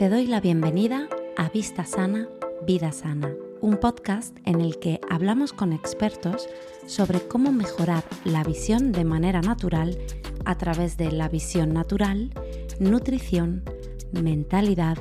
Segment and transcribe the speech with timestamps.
[0.00, 2.26] Te doy la bienvenida a Vista Sana,
[2.66, 6.48] Vida Sana, un podcast en el que hablamos con expertos
[6.86, 9.98] sobre cómo mejorar la visión de manera natural
[10.46, 12.30] a través de la visión natural,
[12.78, 13.62] nutrición,
[14.10, 14.96] mentalidad,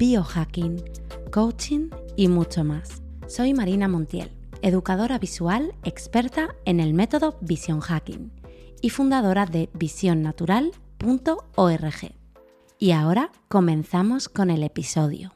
[0.00, 0.82] biohacking,
[1.30, 3.04] coaching y mucho más.
[3.28, 4.32] Soy Marina Montiel,
[4.62, 8.32] educadora visual experta en el método Vision Hacking
[8.80, 12.23] y fundadora de visionnatural.org.
[12.78, 15.32] Y ahora comenzamos con el episodio.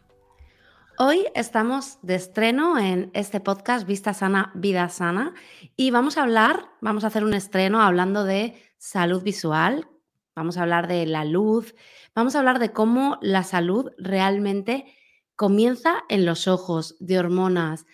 [0.99, 5.35] Hoy estamos de estreno en este podcast Vista Sana, Vida Sana
[5.77, 9.89] y vamos a hablar, vamos a hacer un estreno hablando de salud visual,
[10.35, 11.77] vamos a hablar de la luz,
[12.13, 14.93] vamos a hablar de cómo la salud realmente
[15.37, 17.87] comienza en los ojos, de hormonas,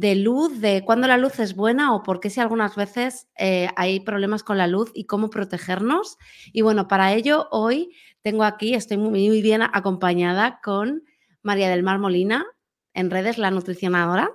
[0.00, 3.68] de luz, de cuándo la luz es buena o por qué si algunas veces eh,
[3.76, 6.16] hay problemas con la luz y cómo protegernos.
[6.54, 11.04] Y bueno, para ello hoy tengo aquí, estoy muy, bien acompañada con
[11.42, 12.46] María del Mar Molina,
[12.94, 14.30] en redes La Nutricionadora,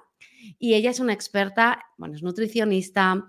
[0.59, 3.25] y ella es una experta, bueno, es nutricionista,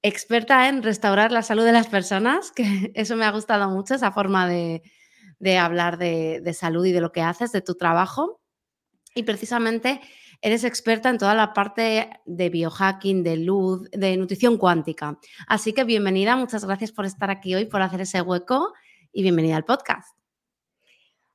[0.00, 4.12] experta en restaurar la salud de las personas, que eso me ha gustado mucho, esa
[4.12, 4.80] forma de,
[5.58, 8.40] hablar de, de salud y de lo que haces, de tu trabajo.
[9.14, 10.00] Y precisamente
[10.40, 15.18] eres experta en toda la parte de biohacking, de luz, de nutrición cuántica.
[15.46, 18.72] Así que bienvenida, muchas gracias por estar aquí hoy, por hacer ese hueco
[19.12, 20.16] y bienvenida al podcast.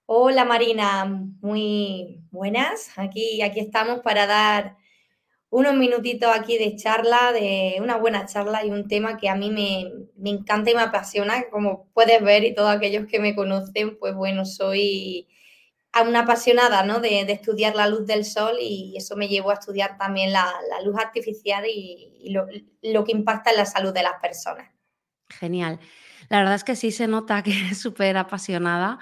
[0.05, 1.05] Hola Marina,
[1.41, 2.91] muy buenas.
[2.97, 4.75] Aquí, aquí estamos para dar
[5.49, 9.49] unos minutitos aquí de charla, de una buena charla y un tema que a mí
[9.49, 13.97] me, me, encanta y me apasiona, como puedes ver y todos aquellos que me conocen,
[13.99, 15.27] pues bueno, soy
[16.05, 16.99] una apasionada ¿no?
[16.99, 20.51] de, estudiar la luz del sol y eso me llevó a estudiar también la,
[20.85, 22.47] luz artificial y, lo,
[22.81, 24.71] lo, que impacta en la salud de las personas.
[25.29, 25.79] Genial.
[26.29, 28.99] La verdad es que sí se nota que es súper apasionada.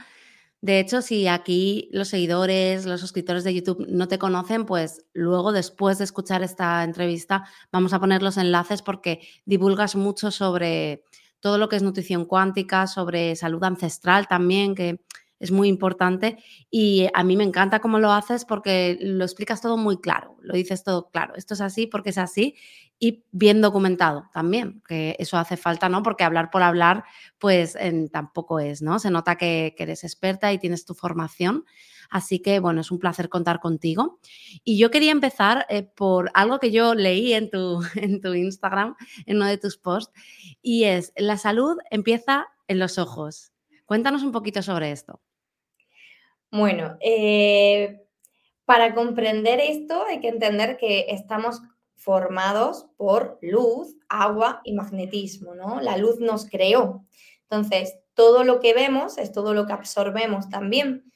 [0.62, 5.54] De hecho, si aquí los seguidores, los suscriptores de YouTube no te conocen, pues luego,
[5.54, 11.06] después de escuchar esta entrevista, vamos a poner los enlaces porque divulgas mucho sobre
[11.40, 15.00] todo lo que es nutrición cuántica, sobre salud ancestral también, que
[15.40, 16.38] es muy importante
[16.70, 20.54] y a mí me encanta cómo lo haces porque lo explicas todo muy claro, lo
[20.54, 22.56] dices todo claro, esto es así porque es así
[23.00, 26.04] y bien documentado también, que eso hace falta, ¿no?
[26.04, 27.06] Porque hablar por hablar,
[27.38, 27.78] pues
[28.12, 29.00] tampoco es, ¿no?
[29.00, 31.64] Se nota que, eres experta y tienes tu formación.
[32.10, 34.20] Así que, bueno, es un placer contar contigo.
[34.66, 38.96] Y yo quería empezar eh, por algo que yo leí en tu, en tu Instagram,
[39.26, 40.14] en uno de tus posts,
[40.62, 43.54] y es, la salud empieza en los ojos.
[43.86, 45.22] Cuéntanos un poquito sobre esto.
[46.52, 48.02] Bueno, eh,
[48.66, 51.62] para comprender esto hay que entender que estamos
[51.96, 55.82] formados por luz, agua y magnetismo, ¿no?
[55.82, 57.06] La luz nos creó.
[57.50, 61.12] Entonces, todo lo que vemos es todo lo que absorbemos también.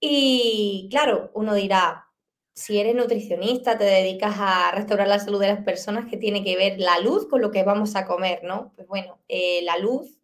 [0.00, 2.06] Y claro, uno dirá,
[2.54, 6.56] si eres nutricionista, te dedicas a restaurar la salud de las personas, ¿qué tiene que
[6.56, 8.72] ver la luz con lo que vamos a comer, no?
[8.76, 10.18] Pues bueno, eh, la luz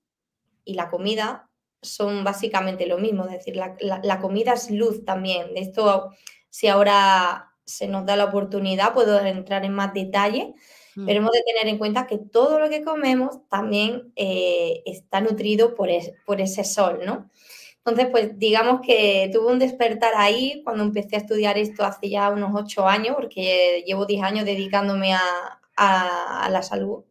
[0.64, 1.50] y la comida
[1.82, 5.52] son básicamente lo mismo, es decir, la, comida es luz también.
[5.52, 6.10] De esto,
[6.48, 10.54] si ahora se nos da la oportunidad, puedo entrar en más detalle,
[10.94, 11.06] mm.
[11.06, 15.74] pero hemos de tener en cuenta que todo lo que comemos también eh, está nutrido
[15.74, 15.88] por,
[16.24, 17.30] por ese sol, ¿no?
[17.78, 22.30] Entonces, pues digamos que tuve un despertar ahí cuando empecé a estudiar esto hace ya
[22.30, 27.02] unos ocho años, porque llevo diez años dedicándome a, a la salud,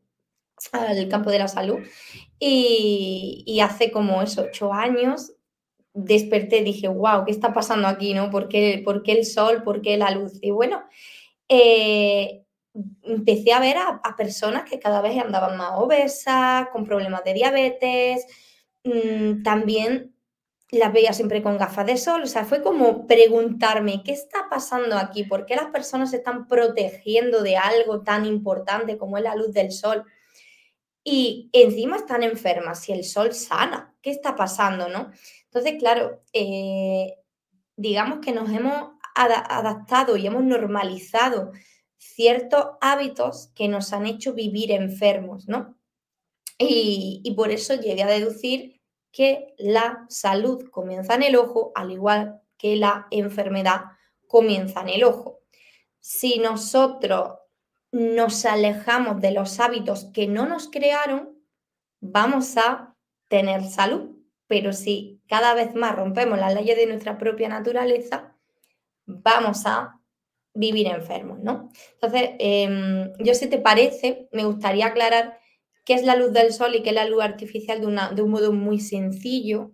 [0.71, 1.79] al campo de la salud.
[2.43, 5.33] Y, hace como eso, ocho años,
[5.93, 8.15] desperté, dije, wow, ¿qué está pasando aquí?
[8.15, 8.31] ¿no?
[8.31, 9.61] ¿Por, qué, el sol?
[9.63, 10.39] ¿Por qué la luz?
[10.41, 10.83] Y bueno,
[11.47, 12.43] eh,
[13.03, 18.25] empecé a ver a, personas que cada vez andaban más obesas, con problemas de diabetes,
[18.85, 20.15] mm, también
[20.71, 24.97] las veía siempre con gafas de sol, o sea, fue como preguntarme, ¿qué está pasando
[24.97, 25.25] aquí?
[25.25, 29.53] ¿Por qué las personas se están protegiendo de algo tan importante como es la luz
[29.53, 30.05] del sol?
[31.03, 35.11] Y encima están enfermas, si el sol sana, ¿qué está pasando, no?
[35.45, 37.15] Entonces, claro, eh,
[37.75, 41.51] digamos que nos hemos adaptado y hemos normalizado
[41.97, 45.77] ciertos hábitos que nos han hecho vivir enfermos, ¿no?
[46.57, 48.79] Y, y, por eso llegué a deducir
[49.11, 53.81] que la salud comienza en el ojo, al igual que la enfermedad
[54.27, 55.39] comienza en el ojo.
[55.99, 57.40] Si nosotros
[57.91, 61.37] nos alejamos de los hábitos que no nos crearon,
[61.99, 62.95] vamos a
[63.27, 64.17] tener salud.
[64.47, 68.35] Pero si cada vez más rompemos las leyes de nuestra propia naturaleza,
[69.05, 70.01] vamos a
[70.53, 71.69] vivir enfermos, ¿no?
[71.93, 75.39] Entonces, em, yo si te parece, me gustaría aclarar
[75.85, 78.51] qué es la luz del sol y qué es la luz artificial de, un modo
[78.51, 79.71] muy sencillo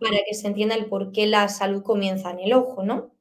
[0.00, 3.12] para que se entienda el por qué la salud comienza en el ojo, ¿no?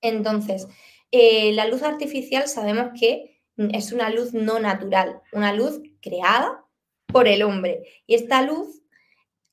[0.00, 0.68] Entonces,
[1.10, 6.64] eh, la luz artificial sabemos que es una luz no natural, una luz creada
[7.06, 7.82] por el hombre.
[8.06, 8.82] Y esta luz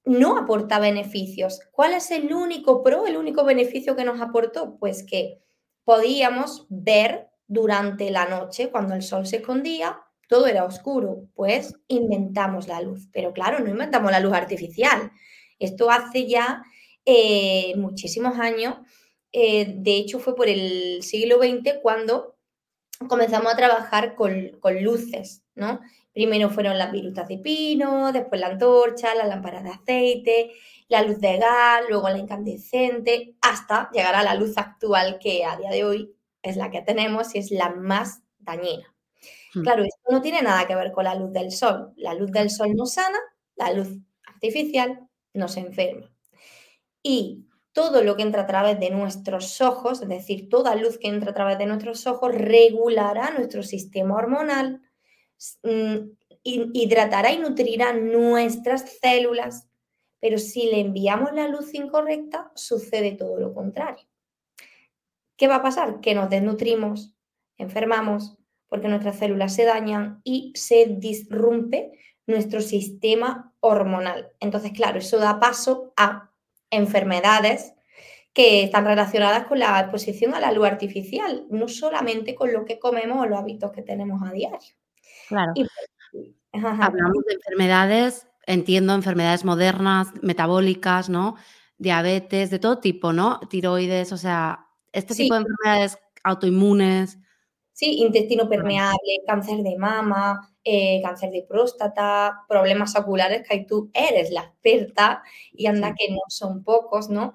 [0.05, 1.59] no aporta beneficios.
[1.71, 4.77] ¿Cuál es el único pro, el único beneficio que nos aportó?
[4.77, 5.41] Pues que
[5.83, 12.67] podíamos ver durante la noche, cuando el sol se escondía, todo era oscuro, pues inventamos
[12.67, 13.09] la luz.
[13.13, 15.11] Pero claro, no inventamos la luz artificial.
[15.59, 16.63] Esto hace ya
[17.05, 18.75] eh, muchísimos años.
[19.37, 22.37] Eh, de hecho, fue por el siglo XX cuando
[23.09, 25.81] comenzamos a trabajar con, con luces, ¿no?
[26.13, 30.51] Primero fueron las virutas de pino, después la antorcha, la lámpara de aceite,
[30.87, 35.57] la luz de gas, luego la incandescente, hasta llegar a la luz actual que a
[35.57, 38.95] día de hoy es la que tenemos y es la más dañina.
[39.53, 39.63] Hmm.
[39.63, 41.91] Claro, esto no tiene nada que ver con la luz del sol.
[41.97, 43.19] La luz del sol nos sana,
[43.57, 43.89] la luz
[44.23, 46.09] artificial nos enferma.
[47.03, 47.45] Y
[47.75, 51.29] todo lo que entra a través de nuestros ojos, es decir, toda luz que entra
[51.29, 54.81] a través de nuestros ojos, regulará nuestro sistema hormonal,
[55.63, 56.11] Mm,
[56.43, 59.67] hidratará y nutrirá nuestras células,
[60.19, 64.05] pero si le enviamos la luz incorrecta, sucede todo lo contrario.
[65.37, 66.01] ¿Qué va a pasar?
[66.01, 67.13] Que nos desnutrimos,
[67.57, 68.37] enfermamos,
[68.67, 71.91] porque nuestras células se dañan y se disrumpe
[72.27, 74.31] nuestro sistema hormonal.
[74.39, 76.31] Entonces, claro, eso da paso a
[76.75, 77.73] enfermedades
[78.33, 82.79] que están relacionadas con la exposición a la luz artificial, no solamente con lo que
[82.79, 84.59] comemos o los hábitos que tenemos a diario.
[85.29, 85.53] Claro.
[86.51, 91.35] Hablamos de enfermedades, entiendo enfermedades modernas, metabólicas, ¿no?
[91.77, 93.39] Diabetes, de todo tipo, ¿no?
[93.49, 97.19] Tiroides, o sea, este tipo de enfermedades autoinmunes.
[97.75, 104.31] Sí, intestino permeable, cáncer de mama, eh, cáncer de próstata, problemas oculares, que tú eres
[104.31, 107.33] la experta y anda que no son pocos, ¿no?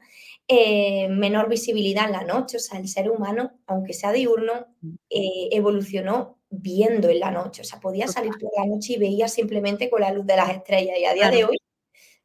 [0.49, 4.95] Eh, menor visibilidad en la noche, o sea, el ser humano, aunque sea diurno, mm.
[5.11, 7.61] eh, evolucionó viendo en la noche.
[7.61, 10.49] O sea, podía salir por la noche y veía simplemente con la luz de las
[10.49, 10.97] estrellas.
[10.99, 11.59] Y a día de hoy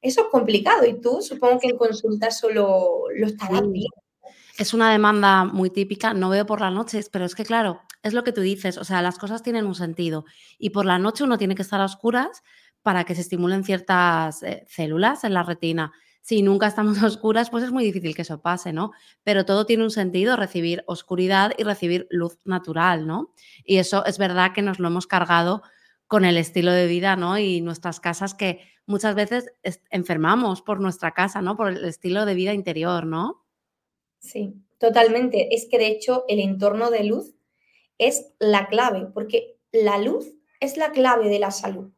[0.01, 0.85] eso es complicado.
[0.85, 4.01] Y tú supongo que en consulta solo lo estarás viendo.
[4.57, 8.13] Es una demanda muy típica, no veo por las noches, pero es que claro, es
[8.13, 10.25] lo que tú dices, o sea, las cosas tienen un sentido
[10.57, 12.43] y por la noche uno tiene que estar a oscuras
[12.81, 15.91] para que se estimulen ciertas eh, células en la retina
[16.25, 18.91] si nunca estamos a oscuras, pues es muy difícil que eso pase, ¿no?
[19.23, 23.31] Pero todo tiene un sentido, recibir oscuridad y recibir luz natural, ¿no?
[23.63, 25.61] Y eso es verdad que nos lo hemos cargado
[26.07, 27.37] con el estilo de vida, ¿no?
[27.37, 29.53] Y nuestras casas que muchas veces
[29.91, 31.55] enfermamos por nuestra casa, ¿no?
[31.55, 33.45] Por el estilo de vida interior, ¿no?
[34.17, 35.53] Sí, totalmente.
[35.53, 37.34] Es que de hecho el entorno de luz
[37.97, 41.91] es la clave, porque la luz es la clave de la salud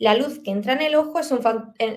[0.00, 1.30] la luz que entra en el ojo es,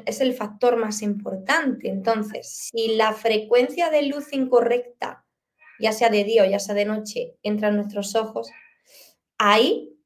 [0.06, 1.90] es, el factor más importante.
[1.90, 5.26] Entonces, si la frecuencia de luz incorrecta,
[5.80, 8.52] ya sea de día o ya sea de noche, entra en nuestros ojos,
[9.38, 9.98] ahí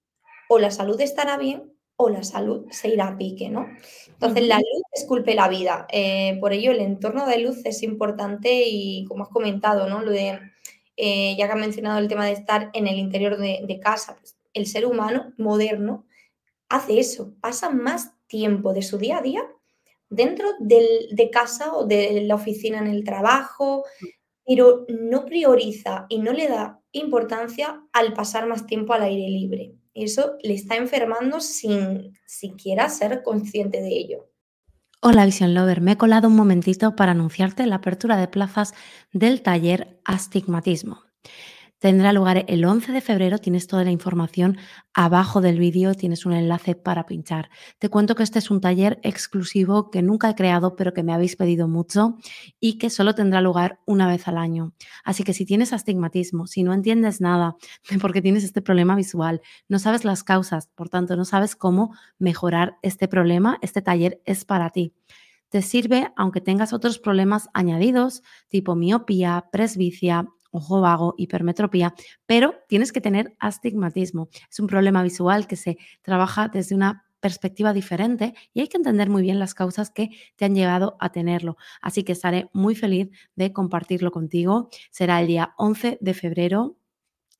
[0.47, 3.65] o la salud estará bien o la salud se irá a pique, ¿no?
[4.07, 5.87] Entonces, la luz esculpe la vida.
[5.91, 10.03] Eh, por ello, el entorno de luz es importante y, como has comentado, ¿no?
[10.03, 10.39] Lo de,
[10.97, 14.35] eh, ya que has mencionado el tema de estar en el interior de, casa, pues,
[14.53, 16.05] el ser humano moderno
[16.69, 19.43] hace eso, pasa más tiempo de su día a día
[20.09, 23.85] dentro de casa o de la oficina en el trabajo,
[24.45, 29.75] pero no prioriza y no le da importancia al pasar más tiempo al aire libre.
[29.93, 34.29] Eso le está enfermando sin siquiera ser consciente de ello.
[34.99, 38.73] Hola Vision Lover, me he colado un momentito para anunciarte la apertura de plazas
[39.13, 41.03] del taller Astigmatismo.
[41.79, 44.57] Tendrá lugar el 11 de febrero, tienes toda la información
[44.95, 47.51] abajo del vídeo, tienes un enlace para pinchar.
[47.77, 51.13] Te cuento que este es un taller exclusivo que nunca he creado, pero que me
[51.13, 52.17] habéis pedido mucho
[52.59, 54.73] y que solo tendrá lugar una vez al año.
[55.03, 57.55] Así que si tienes astigmatismo, si no entiendes nada
[57.91, 61.55] de por qué tienes este problema visual, no sabes las causas, por tanto no sabes
[61.55, 64.93] cómo mejorar este problema, este taller es para ti
[65.49, 71.93] te sirve aunque tengas otros problemas añadidos, tipo miopía, presbicia, ojo vago, hipermetropía,
[72.25, 74.29] pero tienes que tener astigmatismo.
[74.49, 79.09] Es un problema visual que se trabaja desde una perspectiva diferente y hay que entender
[79.09, 81.57] muy bien las causas que te han llevado a tenerlo.
[81.81, 84.69] Así que estaré muy feliz de compartirlo contigo.
[84.91, 86.77] Será el día 11 de febrero.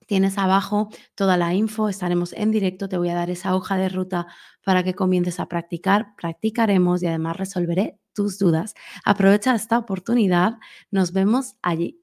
[0.07, 3.89] Tienes abajo toda la info, estaremos en directo, te voy a dar esa hoja de
[3.89, 4.27] ruta
[4.63, 8.73] para que comiences a practicar, practicaremos y además resolveré tus dudas.
[9.03, 10.59] Aprovecha esta oportunidad,
[10.91, 12.01] nos vemos allí.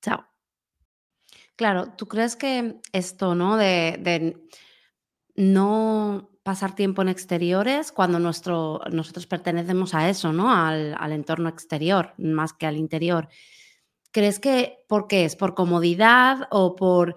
[0.00, 0.33] Chao.
[1.56, 3.56] Claro, ¿tú crees que esto, ¿no?
[3.56, 4.36] De,
[5.36, 10.52] no pasar tiempo en exteriores cuando nuestro, nosotros pertenecemos a eso, ¿no?
[10.52, 13.28] Al, al, entorno exterior, más que al interior.
[14.12, 15.36] ¿Crees que por qué es?
[15.36, 17.16] ¿Por comodidad o por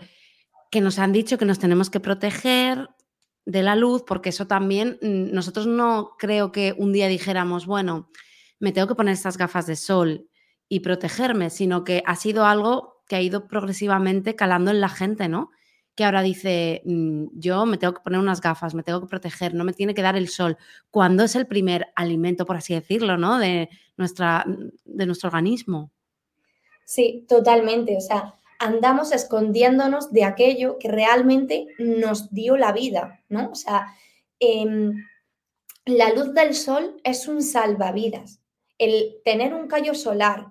[0.71, 2.89] que nos han dicho que nos tenemos que proteger
[3.45, 4.03] de la luz?
[4.05, 8.09] Porque eso también, mm, nosotros no creo que un día dijéramos, bueno,
[8.59, 10.29] me tengo que poner estas gafas de sol
[10.69, 15.27] y protegerme, sino que ha sido algo que ha ido progresivamente calando en la gente,
[15.27, 15.51] ¿no?
[15.95, 19.53] Que ahora dice, mm, yo me tengo que poner unas gafas, me tengo que proteger,
[19.53, 20.57] no me tiene que dar el sol,
[20.91, 23.39] cuando es el primer alimento, por así decirlo, ¿no?
[23.39, 24.45] De, nuestra,
[24.85, 25.91] de nuestro organismo.
[26.85, 27.97] Sí, totalmente.
[27.97, 33.51] O sea, andamos escondiéndonos de aquello que realmente nos dio la vida, ¿no?
[33.51, 33.87] O sea,
[34.39, 35.03] em,
[35.85, 38.39] la luz del sol es un salvavidas.
[38.77, 40.47] El tener un callo solar,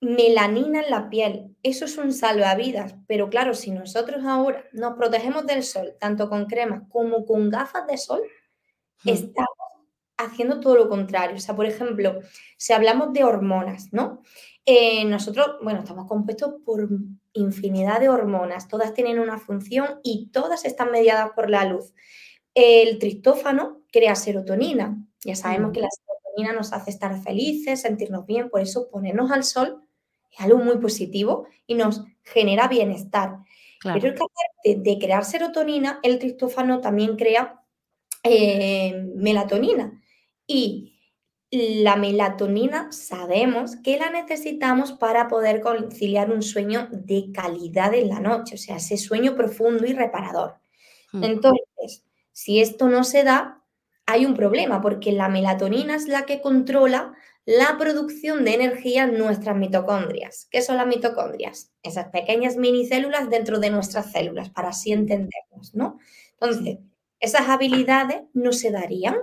[0.00, 2.94] melanina en la piel, eso es un salvavidas.
[3.06, 7.86] Pero claro, si nosotros ahora nos protegemos del sol, tanto con crema como con gafas
[7.86, 8.22] de sol,
[9.04, 9.48] estamos
[10.16, 11.36] haciendo todo lo contrario.
[11.36, 12.20] O sea, por ejemplo,
[12.56, 14.22] si hablamos de hormonas, ¿no?
[14.66, 16.88] Eh, nosotros, bueno, estamos compuestos por
[17.32, 21.94] infinidad de hormonas, todas tienen una función y todas están mediadas por la luz.
[22.54, 24.96] El tristófano crea serotonina.
[25.24, 29.44] Ya sabemos que la serotonina nos hace estar felices, sentirnos bien, por eso ponernos al
[29.44, 29.82] sol
[30.30, 33.38] es algo muy positivo y nos genera bienestar.
[33.82, 37.62] Pero es que aparte de crear serotonina, el tristófano también crea
[38.22, 40.02] eh, melatonina.
[40.46, 40.90] Y
[41.50, 48.20] la melatonina sabemos que la necesitamos para poder conciliar un sueño de calidad en la
[48.20, 50.58] noche, o sea, ese sueño profundo y reparador.
[51.12, 51.24] Hmm.
[51.24, 53.64] Entonces, si esto no se da,
[54.06, 57.14] hay un problema porque la melatonina es la que controla
[57.50, 60.46] la producción de energía en nuestras mitocondrias.
[60.52, 61.72] ¿Qué son las mitocondrias?
[61.82, 65.98] Esas pequeñas minicélulas dentro de nuestras células, para así entendernos, ¿no?
[66.34, 66.78] Entonces,
[67.18, 69.16] esas habilidades no se darían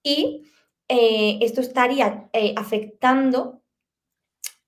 [0.00, 0.44] y
[0.88, 3.64] eh, esto estaría eh, afectando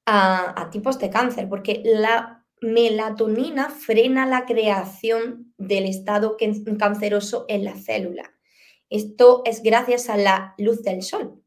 [0.04, 6.36] a, tipos de cáncer, porque la melatonina frena la creación del estado
[6.80, 8.34] canceroso en la célula.
[8.90, 11.44] Esto es gracias a la luz del sol,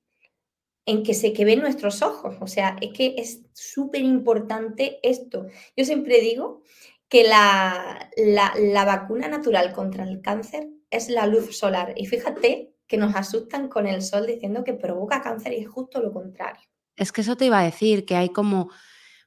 [0.86, 2.36] en que se que ven nuestros ojos.
[2.40, 5.48] O sea, es que es súper importante esto.
[5.76, 6.64] Yo siempre digo
[7.08, 11.94] que la, la, vacuna natural contra el cáncer es la luz solar.
[11.98, 16.02] Y fíjate que nos asustan con el sol diciendo que provoca cáncer y es justo
[16.02, 16.62] lo contrario.
[16.96, 18.70] Es que eso te iba a decir, que hay como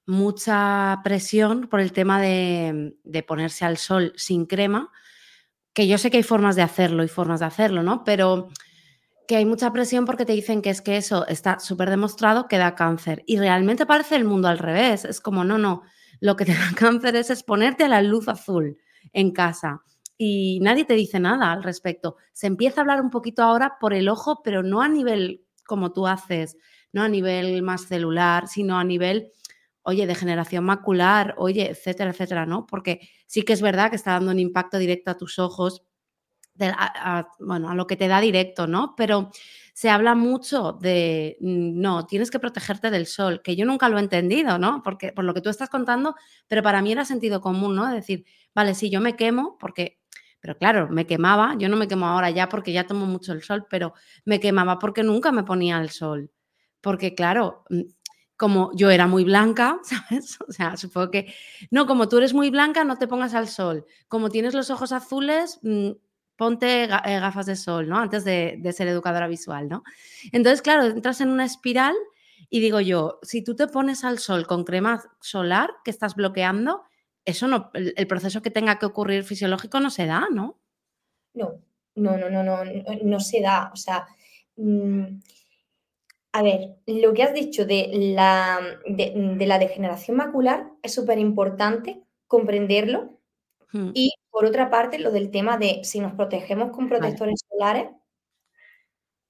[0.07, 2.95] mucha presión por el tema de,
[3.27, 4.91] ponerse al sol sin crema,
[5.73, 8.05] que yo sé que hay formas de hacerlo y formas de hacerlo, ¿no?
[8.05, 8.49] Pero
[9.27, 12.59] que hay mucha presión porque te dicen que es que eso está súper demostrado que
[12.59, 13.23] da cáncer.
[13.27, 15.05] Y realmente parece el mundo al revés.
[15.05, 15.83] Es como, no, no,
[16.21, 18.79] lo que te da cáncer es exponerte a la luz azul
[19.13, 19.83] en casa
[20.17, 22.17] y nadie te dice nada al respecto.
[22.33, 25.93] Se empieza a hablar un poquito ahora por el ojo, pero no a nivel como
[25.93, 26.57] tú haces,
[26.93, 29.33] no a nivel más celular, sino a nivel,
[29.83, 32.67] oye, degeneración macular, oye, etcétera, etcétera, ¿no?
[32.67, 35.83] Porque sí que es verdad que está dando un impacto directo a tus ojos,
[37.41, 38.95] bueno, a lo que te da directo, ¿no?
[38.97, 39.31] Pero
[39.73, 43.99] se habla mucho de, mm, no, tienes que protegerte del sol, que yo nunca lo
[43.99, 44.83] he entendido, ¿no?
[44.83, 46.15] Porque por lo que tú estás contando,
[46.47, 47.91] pero para mí era sentido común, ¿no?
[47.91, 49.99] decir, vale, sí, yo me quemo porque
[50.45, 53.43] pero claro, me quemaba, yo no me quemo ahora ya porque ya tomo mucho el
[53.43, 53.95] sol, pero
[54.27, 56.31] me quemaba porque nunca me ponía el sol.
[56.83, 57.81] Porque claro, mm,
[58.37, 60.39] como yo era muy blanca, ¿sabes?
[60.47, 61.35] O sea, supongo que,
[61.71, 63.87] no, como tú eres muy blanca, no te pongas al sol.
[64.07, 65.93] Como tienes los ojos azules, mm,
[66.37, 67.99] ponte eh, gafas de sol, ¿no?
[67.99, 69.85] Antes de, de, ser educadora visual, ¿no?
[70.33, 71.95] Entonces, claro, entras en una espiral
[72.51, 76.83] y digo yo, si tú te pones al sol con crema solar que estás bloqueando,
[77.25, 80.61] eso no, el, proceso que tenga que ocurrir fisiológico no se da, ¿no?
[81.33, 81.61] No,
[81.95, 82.65] no, no, no, no,
[83.03, 83.71] no, se da.
[83.73, 84.07] O sea,
[84.57, 85.05] mm,
[86.33, 92.03] a ver, lo que has dicho de la, de, la degeneración macular es súper importante
[92.27, 93.19] comprenderlo.
[93.73, 93.91] Hmm.
[93.95, 97.89] Y por otra parte, lo del tema de si nos protegemos con protectores solares,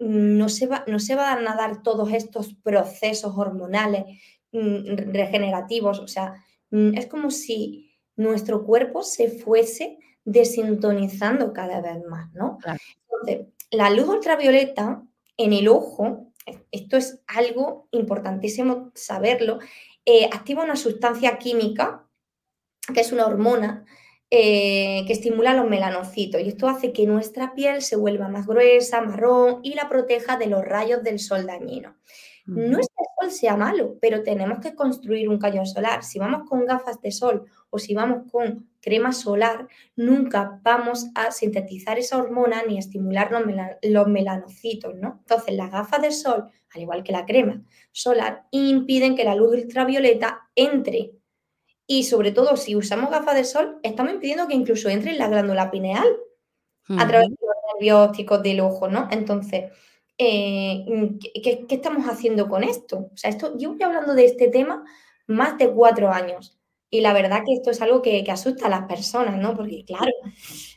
[0.00, 4.04] no se, va, no se van a dar todos estos procesos hormonales
[4.50, 6.00] mm, regenerativos.
[6.00, 6.34] O sea,
[6.74, 12.58] Mm, es como si nuestro cuerpo se fuese desintonizando cada vez más, ¿no?
[13.08, 15.04] Entonces, la luz ultravioleta
[15.36, 16.32] en el ojo,
[16.72, 19.60] esto es algo importantísimo saberlo,
[20.04, 22.08] eh, activa una sustancia química,
[22.92, 23.84] que es una hormona,
[24.36, 29.00] eh, que estimula los melanocitos y esto hace que nuestra piel se vuelva más gruesa,
[29.00, 31.94] marrón y la proteja de los rayos del sol dañino.
[32.46, 36.02] No es que el sol sea malo, pero tenemos que construir un cañón solar.
[36.02, 41.30] Si vamos con gafas de sol o si vamos con crema solar, nunca vamos a
[41.30, 43.30] sintetizar esa hormona ni a estimular
[43.82, 45.20] los, melanocitos, ¿no?
[45.20, 47.62] Entonces, las gafas de sol, al igual que la crema
[47.92, 51.12] solar, impiden que la luz ultravioleta entre.
[51.86, 55.28] Y sobre todo, si usamos gafas de sol, estamos impidiendo que incluso entre en la
[55.28, 56.06] glándula pineal
[56.88, 59.08] a través de los nervios ópticos del ojo, ¿no?
[59.10, 59.70] Entonces,
[60.18, 60.84] eh,
[61.42, 63.10] ¿qué, estamos haciendo con esto?
[63.12, 64.84] O sea, esto, yo voy hablando de este tema
[65.26, 66.58] más de cuatro años
[66.94, 69.56] y la verdad que esto es algo que, asusta a las personas, ¿no?
[69.56, 70.12] Porque claro,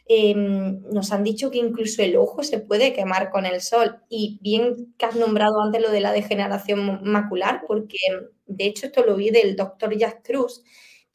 [0.08, 4.40] em, nos han dicho que incluso el ojo se puede quemar con el sol y
[4.42, 7.98] bien que has nombrado antes lo de la degeneración macular, porque
[8.48, 10.64] de hecho esto lo vi del doctor Jack Cruz,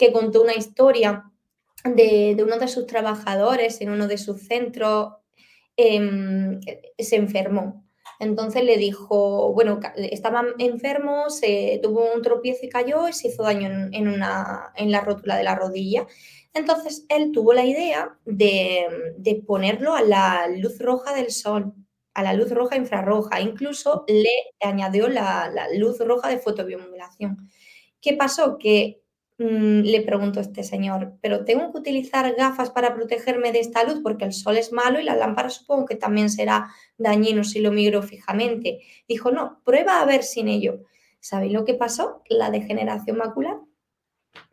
[0.02, 1.30] que contó una historia
[1.84, 5.12] de, de uno de sus trabajadores en uno de sus centros,
[5.76, 6.60] em,
[6.98, 7.82] se enfermó
[8.22, 13.42] entonces le dijo, bueno, estaba enfermo, se tuvo un tropiezo y cayó y se hizo
[13.42, 16.06] daño en, una, en la rótula de la rodilla.
[16.54, 21.74] Entonces él tuvo la idea de, ponerlo a la luz roja del sol,
[22.14, 23.40] a la luz roja infrarroja.
[23.40, 24.30] Incluso le
[24.60, 27.50] añadió la, la luz roja de fotobiomodulación.
[28.00, 28.56] ¿Qué pasó?
[28.56, 29.01] Que
[29.42, 33.98] Mm, le preguntó este señor, pero tengo que utilizar gafas para protegerme de esta luz
[34.00, 37.72] porque el sol es malo y la lámpara supongo que también será dañino si lo
[37.72, 38.82] miro fijamente.
[39.08, 40.84] Dijo, no, prueba a ver sin ello.
[41.18, 42.22] ¿Sabéis lo que pasó?
[42.28, 43.56] La degeneración macular.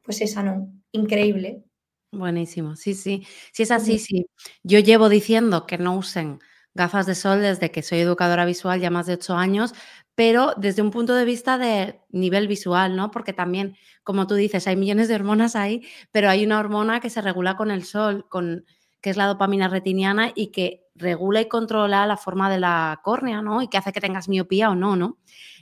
[0.01, 1.63] Pues esa no, increíble.
[2.12, 3.27] Buenísimo, sí, sí.
[3.51, 4.25] Si es así, sí.
[4.63, 6.39] Yo llevo diciendo que no usen
[6.74, 9.74] gafas de sol desde que soy educadora visual ya más de ocho años,
[10.20, 13.10] pero desde un punto de vista de nivel visual, ¿no?
[13.10, 17.10] Porque también, como tú dices, hay millones de hormonas ahí, pero hay una hormona que
[17.10, 18.66] se regula con el sol, con,
[19.00, 23.42] que es la dopamina retiniana y que regula y controla la forma de la córnea,
[23.42, 23.62] ¿no?
[23.62, 25.20] Y que hace que tengas miopía o no, ¿no?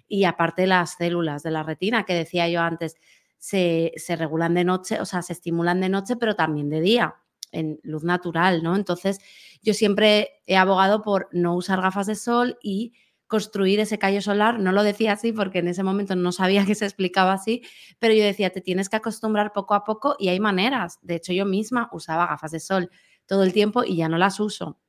[0.07, 2.95] Y aparte las células de la retina, que decía yo antes,
[3.37, 7.13] se, se regulan de noche, o sea, se estimulan de noche, pero también de día
[7.51, 8.75] en luz natural, ¿no?
[8.75, 9.19] Entonces,
[9.61, 12.93] yo siempre he abogado por no usar gafas de sol y
[13.27, 14.59] construir ese callo solar.
[14.59, 17.61] No lo decía así porque en ese momento no sabía que se explicaba así,
[17.99, 20.99] pero yo decía, te tienes que acostumbrar poco a poco y hay maneras.
[21.01, 22.89] De hecho, yo misma usaba gafas de sol
[23.25, 24.79] todo el tiempo y ya no las uso.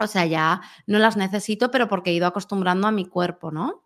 [0.00, 3.84] O sea, ya no las necesito, pero porque he ido acostumbrando a mi cuerpo, ¿no?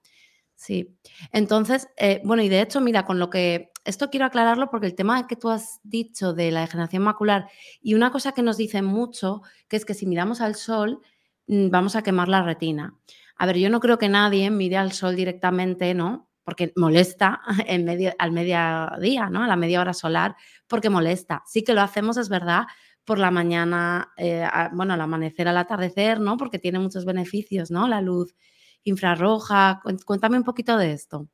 [0.54, 0.96] Sí.
[1.32, 4.94] Entonces, eh, bueno, y de hecho, mira, con lo que, esto quiero aclararlo porque el
[4.94, 7.48] tema que tú has dicho de la degeneración macular
[7.80, 11.00] y una cosa que nos dicen mucho, que es que si miramos al sol,
[11.46, 12.94] mm, vamos a quemar la retina.
[13.36, 16.30] A ver, yo no creo que nadie mire al sol directamente, ¿no?
[16.42, 19.44] Porque molesta en medio, al mediodía, ¿no?
[19.44, 21.42] A la media hora solar, porque molesta.
[21.46, 22.64] Sí que lo hacemos, es verdad,
[23.04, 26.36] por la mañana, eh, bueno, al amanecer, al atardecer, ¿no?
[26.36, 27.86] Porque tiene muchos beneficios, ¿no?
[27.86, 28.34] La luz
[28.82, 29.80] infrarroja.
[30.04, 31.28] Cuéntame un poquito de esto.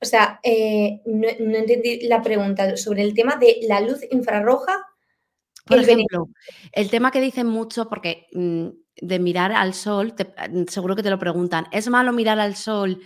[0.00, 4.72] O sea, eh, no, entendí la pregunta sobre el tema de la luz infrarroja.
[5.64, 6.28] Por ejemplo,
[6.72, 8.68] el tema que dicen mucho, porque mm,
[9.00, 10.14] de mirar al sol,
[10.50, 13.00] mm, seguro que te lo preguntan, ¿es malo mirar al sol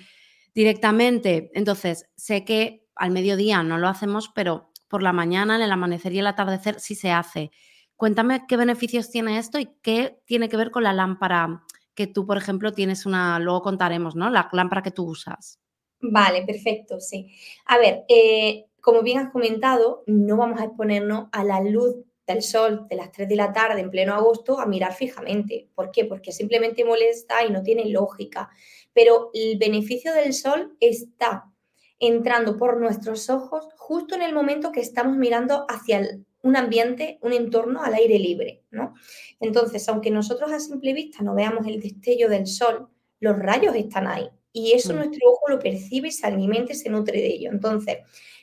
[0.55, 1.51] directamente?
[1.55, 6.13] Entonces, sé que al mediodía no lo hacemos, pero por la mañana, en el amanecer
[6.13, 7.51] y el atardecer sí se hace.
[7.97, 12.27] Cuéntame qué beneficios tiene esto y qué tiene que ver con la lámpara que tú,
[12.27, 14.31] por ejemplo, tienes una, luego contaremos, ¿no?
[14.31, 15.61] La lámpara que tú usas.
[16.01, 17.33] Vale, perfecto, sí.
[17.67, 21.95] A ver, eh, como bien has comentado, no vamos a exponernos a la luz
[22.33, 25.69] del sol de las 3 de la tarde en pleno agosto a mirar fijamente.
[25.75, 26.05] ¿Por qué?
[26.05, 28.51] Porque simplemente molesta y no tiene lógica.
[28.93, 31.53] Pero el beneficio del sol está
[31.99, 36.01] entrando por nuestros ojos justo en el momento que estamos mirando hacia
[36.43, 38.95] un ambiente, un entorno al aire libre, ¿no?
[39.39, 42.89] Entonces, aunque nosotros a simple vista no veamos el destello del sol,
[43.21, 44.97] los rayos están ahí y eso mm.
[44.97, 47.51] nuestro ojo lo percibe y se alimenta y se nutre de ello.
[47.53, 47.99] Entonces,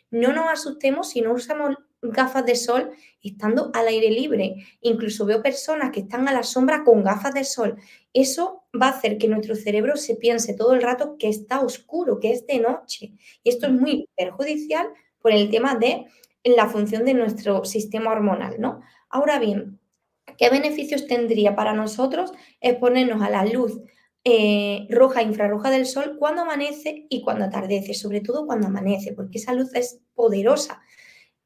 [0.09, 4.55] no nos asustemos si no usamos gafas de sol estando al aire libre.
[4.81, 7.77] Incluso veo personas que están a la sombra con gafas de sol.
[8.13, 12.19] Eso va a hacer que nuestro cerebro se piense todo el rato que está oscuro,
[12.19, 13.13] que es de noche.
[13.43, 14.87] Y esto es muy perjudicial
[15.21, 16.05] por el tema de
[16.43, 18.81] la función de nuestro sistema hormonal, ¿no?
[19.09, 19.79] Ahora bien,
[20.37, 22.31] ¿qué beneficios tendría para nosotros
[22.61, 23.81] exponernos a la luz
[24.23, 29.37] eh, roja, infrarroja del sol cuando amanece y cuando atardece, sobre todo cuando amanece, porque
[29.37, 30.81] esa luz es poderosa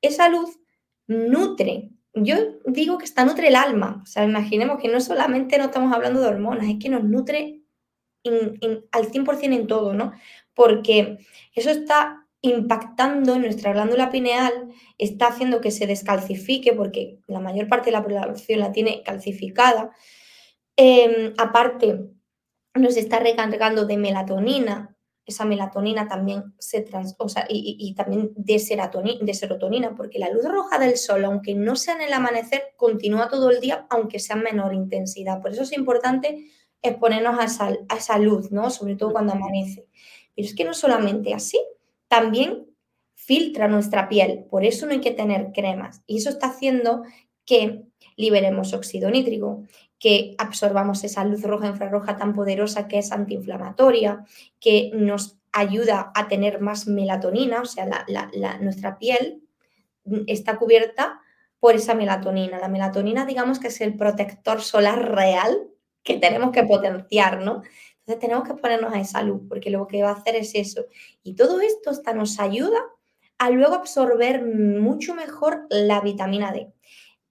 [0.03, 0.59] esa luz
[1.07, 1.89] nutre.
[2.13, 2.35] Yo
[2.65, 4.01] digo que está nutre el alma.
[4.03, 7.61] O sea, imaginemos que no solamente no estamos hablando de hormonas, es que nos nutre
[8.91, 10.13] al 100% en todo, ¿no?
[10.53, 11.17] Porque
[11.55, 14.53] eso está impactando en nuestra glándula pineal,
[14.97, 19.91] está haciendo que se descalcifique, porque la mayor parte de la población la tiene calcificada.
[20.75, 22.09] Em, aparte,
[22.75, 24.92] nos está recargando de melatonina,
[25.25, 30.29] esa melatonina también se trans, o sea, y, también de, serotonina, de serotonina, porque la
[30.29, 34.19] luz roja del sol, aunque no sea en el amanecer, continúa todo el día, aunque
[34.19, 35.41] sea en menor intensidad.
[35.41, 36.45] Por eso es importante
[36.81, 38.69] exponernos a esa, a esa luz, ¿no?
[38.69, 39.87] Sobre todo cuando amanece.
[40.35, 41.57] Pero es que no solamente así,
[42.09, 42.67] también
[43.15, 46.01] filtra nuestra piel, por eso no hay que tener cremas.
[46.05, 47.03] Y eso está haciendo
[47.45, 47.83] que
[48.17, 49.63] liberemos óxido nítrico,
[50.03, 54.25] que absorbamos esa luz roja infrarroja tan poderosa que es antiinflamatoria,
[54.59, 57.87] que nos ayuda a tener más melatonina, o sea,
[58.59, 59.43] nuestra piel
[60.27, 61.21] está cubierta
[61.57, 62.59] por esa melatonina.
[62.59, 65.69] La melatonina, digamos que es el protector solar real
[66.03, 67.61] que tenemos que potenciar, ¿no?
[67.99, 70.83] Entonces tenemos que ponernos a esa luz, porque lo que va a hacer es eso.
[71.23, 72.79] Y todo esto hasta nos ayuda
[73.37, 76.72] a luego absorber mucho mejor la vitamina D.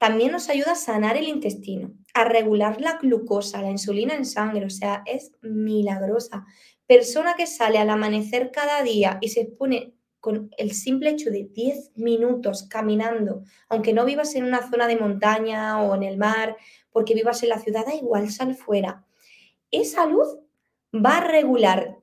[0.03, 4.67] También nos ayuda a sanar el intestino, a regular la glucosa, la insulina en sangre,
[4.67, 6.45] o sea, es milagrosa.
[6.89, 11.45] Persona que sale al amanecer cada día y se pone con el simple hecho de
[11.45, 16.57] 10 minutos caminando, aunque no vivas en una zona de montaña o en el mar,
[16.91, 19.07] porque vivas en la ciudad, da igual, sal fuera.
[19.71, 20.37] Esa luz
[20.93, 22.01] va a regular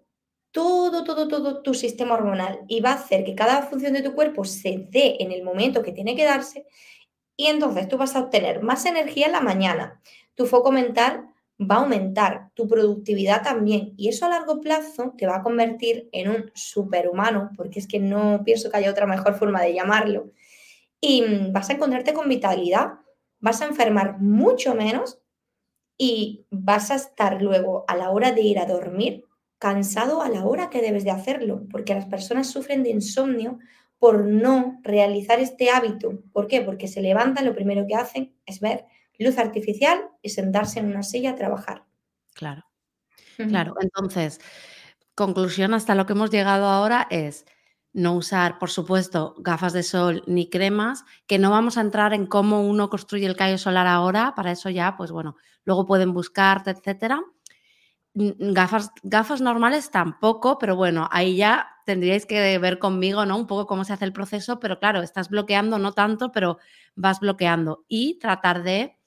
[0.51, 4.15] todo, todo, todo tu sistema hormonal y va a hacer que cada función de tu
[4.15, 6.65] cuerpo se dé en el momento que tiene que darse
[7.39, 10.01] y entonces tú vas a obtener más energía en la mañana,
[10.35, 13.93] tu foco mental va a aumentar, tu productividad también.
[13.95, 17.97] Y eso a largo plazo te va a convertir en un superhumano, porque es que
[17.97, 20.33] no pienso que haya otra mejor forma de llamarlo.
[20.99, 22.95] Y mm, vas a encontrarte con vitalidad,
[23.39, 25.21] vas a enfermar mucho menos
[25.97, 29.23] y vas a estar luego a la hora de ir a dormir
[29.59, 33.59] cansado a la hora que debes de hacerlo, porque las personas sufren de insomnio
[33.99, 36.23] por no realizar este hábito.
[36.31, 36.61] ¿Por qué?
[36.61, 38.85] Porque se levantan, lo primero que hacen es ver
[39.19, 41.83] luz artificial y sentarse en una silla a trabajar.
[42.33, 42.65] Claro,
[43.35, 43.75] claro.
[43.81, 44.39] Entonces,
[45.13, 47.45] conclusión hasta lo que hemos llegado ahora es
[47.91, 52.27] no usar, por supuesto, gafas de sol ni cremas, que no vamos a entrar en
[52.27, 55.35] cómo uno construye el callo solar ahora, para eso ya, pues bueno,
[55.65, 57.21] luego pueden buscarte, etcétera.
[58.13, 63.35] Gafas, gafas normales tampoco, pero bueno, ahí ya tendríais que ver conmigo, ¿no?
[63.35, 66.59] Un poco cómo se hace el proceso, pero claro, estás bloqueando, no tanto, pero
[66.95, 68.99] vas bloqueando y tratar de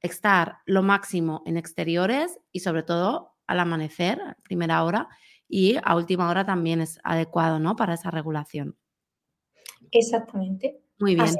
[0.00, 5.10] estar lo máximo en exteriores y sobre todo al amanecer, primera hora,
[5.46, 7.76] y a última hora también es adecuado, ¿no?
[7.76, 8.78] Para esa regulación.
[9.90, 10.80] Exactamente.
[10.98, 11.36] Muy bien.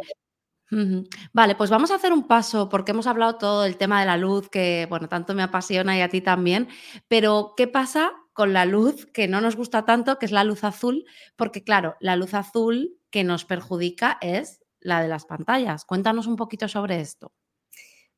[1.33, 4.18] Vale, pues vamos a hacer un paso porque hemos hablado todo del tema de la
[4.18, 6.68] luz que, bueno, tanto me apasiona y a ti también,
[7.09, 10.64] pero ¿qué pasa con la luz que no nos gusta tanto, que es la luz
[10.64, 11.05] azul?
[11.37, 15.85] Porque claro, la luz azul que nos perjudica es la de las pantallas.
[15.85, 17.33] Cuéntanos un poquito sobre esto.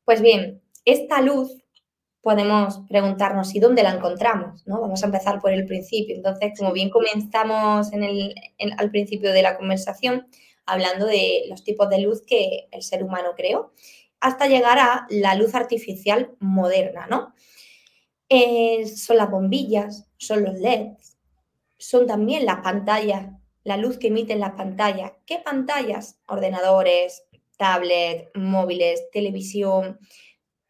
[0.03, 1.51] Pues bien, esta luz
[2.21, 4.65] podemos preguntarnos ¿y dónde la encontramos?
[4.65, 4.81] ¿no?
[4.81, 6.15] Vamos a empezar por el principio.
[6.15, 8.33] Entonces, como bien comenzamos en el,
[8.77, 10.27] al principio de la conversación,
[10.65, 13.73] hablando de los tipos de luz que el ser humano creó,
[14.19, 17.35] hasta llegar a la luz artificial moderna, ¿no?
[18.29, 21.17] Eh, son las bombillas, son los LEDs,
[21.77, 23.31] son también las pantallas,
[23.63, 25.13] la luz que emiten las pantallas.
[25.25, 26.19] ¿Qué pantallas?
[26.27, 27.23] Ordenadores,
[27.57, 29.99] tablets, móviles, televisión.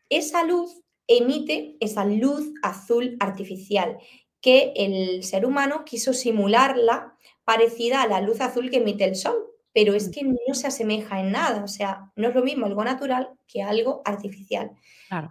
[0.10, 3.98] Esa luz emite esa luz azul artificial
[4.42, 9.55] que el ser humano quiso simularla parecida a la luz azul que emite el sol
[9.76, 12.86] pero es que no se asemeja en nada, o sea, no es lo mismo algo
[12.86, 14.72] natural que algo artificial.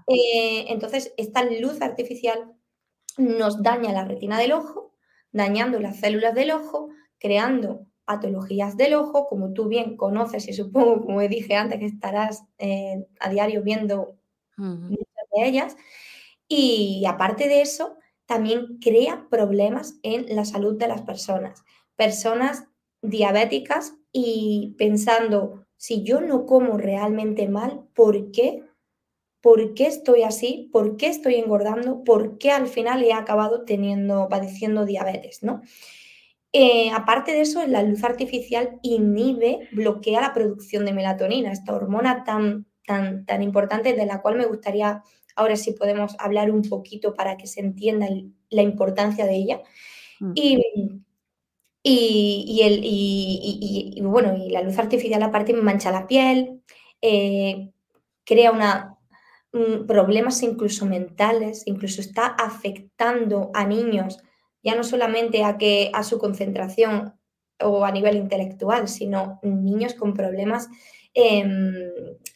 [0.07, 2.53] Eh, entonces, esta luz artificial
[3.17, 4.93] nos daña la retina del ojo,
[5.33, 11.07] dañando las células del ojo, creando patologías del ojo, como tú bien conoces y supongo,
[11.07, 14.19] como dije antes, que estarás eh, a diario viendo
[14.59, 15.77] muchas de ellas.
[16.49, 21.65] Y aparte de eso, también crea problemas en la salud de las personas.
[21.97, 22.67] Personas
[23.01, 28.63] diabéticas y pensando, si yo no como realmente mal, ¿por qué?
[29.43, 30.71] ¿Por qué estoy así?
[30.73, 32.05] ¿Por qué estoy engordando?
[32.05, 35.43] ¿Por qué al final he acabado teniendo, padeciendo diabetes?
[35.43, 35.63] ¿no?
[36.53, 42.23] Eh, aparte de eso, la luz artificial inhibe, bloquea la producción de melatonina, esta hormona
[42.23, 45.03] tan, tan, tan importante de la cual me gustaría
[45.35, 48.07] ahora sí podemos hablar un poquito para que se entienda
[48.51, 49.61] la importancia de ella.
[50.21, 50.33] Mm.
[50.37, 50.63] Y
[51.87, 56.63] y, el, y, bueno, y la luz artificial aparte mancha la piel,
[57.03, 57.73] eh,
[58.25, 58.97] crea una,
[59.87, 64.19] problemas incluso mentales, incluso está afectando a niños,
[64.63, 67.15] ya no solamente a, que, a su concentración
[67.61, 70.69] o a nivel intelectual, sino niños con problemas
[71.13, 71.91] em,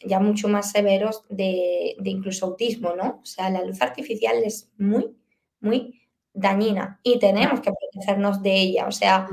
[0.05, 3.19] ya mucho más severos de, de, incluso autismo, ¿no?
[3.23, 5.17] O sea, la luz artificial es muy,
[5.59, 5.98] muy
[6.39, 8.87] dañina y tenemos que protegernos de ella.
[8.87, 9.27] O sea,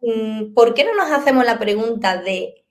[0.00, 2.66] mm, ¿por qué no nos hacemos la pregunta de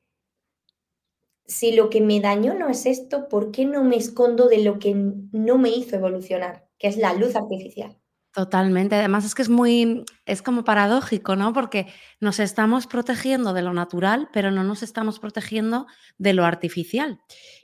[1.45, 4.79] si lo que me dañó no es esto, ¿por qué no me escondo de lo
[4.79, 7.97] que no me hizo evolucionar, que es la luz artificial?
[8.37, 8.95] Totalmente.
[8.95, 11.53] Además es que es muy, es como paradójico, ¿no?
[11.53, 11.87] Porque
[12.19, 15.87] nos estamos protegiendo de lo natural, pero no nos estamos protegiendo
[16.19, 17.19] de lo artificial.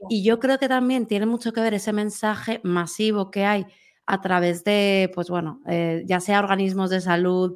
[0.09, 3.67] Y yo creo que también tiene mucho que ver ese mensaje masivo que hay
[4.05, 7.55] a través de, pues bueno, eh, ya sea organismos de salud,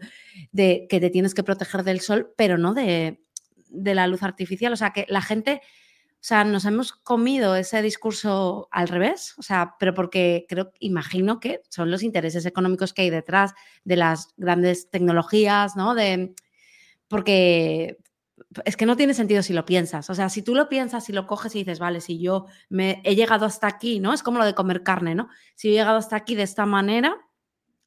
[0.51, 3.21] de que te tienes que proteger del sol, pero no de,
[3.69, 4.73] de la luz artificial.
[4.73, 5.61] O sea, que la gente
[6.19, 11.39] o sea, nos hemos comido ese discurso al revés, o sea, pero porque creo, imagino
[11.39, 15.93] que son los intereses económicos que hay detrás de las grandes tecnologías, ¿no?
[15.93, 16.33] De,
[17.07, 17.99] porque
[18.65, 20.09] es que no tiene sentido si lo piensas.
[20.09, 23.01] O sea, si tú lo piensas y lo coges y dices, vale, si yo me
[23.03, 24.13] he llegado hasta aquí, ¿no?
[24.13, 25.29] Es como lo de comer carne, ¿no?
[25.55, 27.17] Si he llegado hasta aquí de esta manera,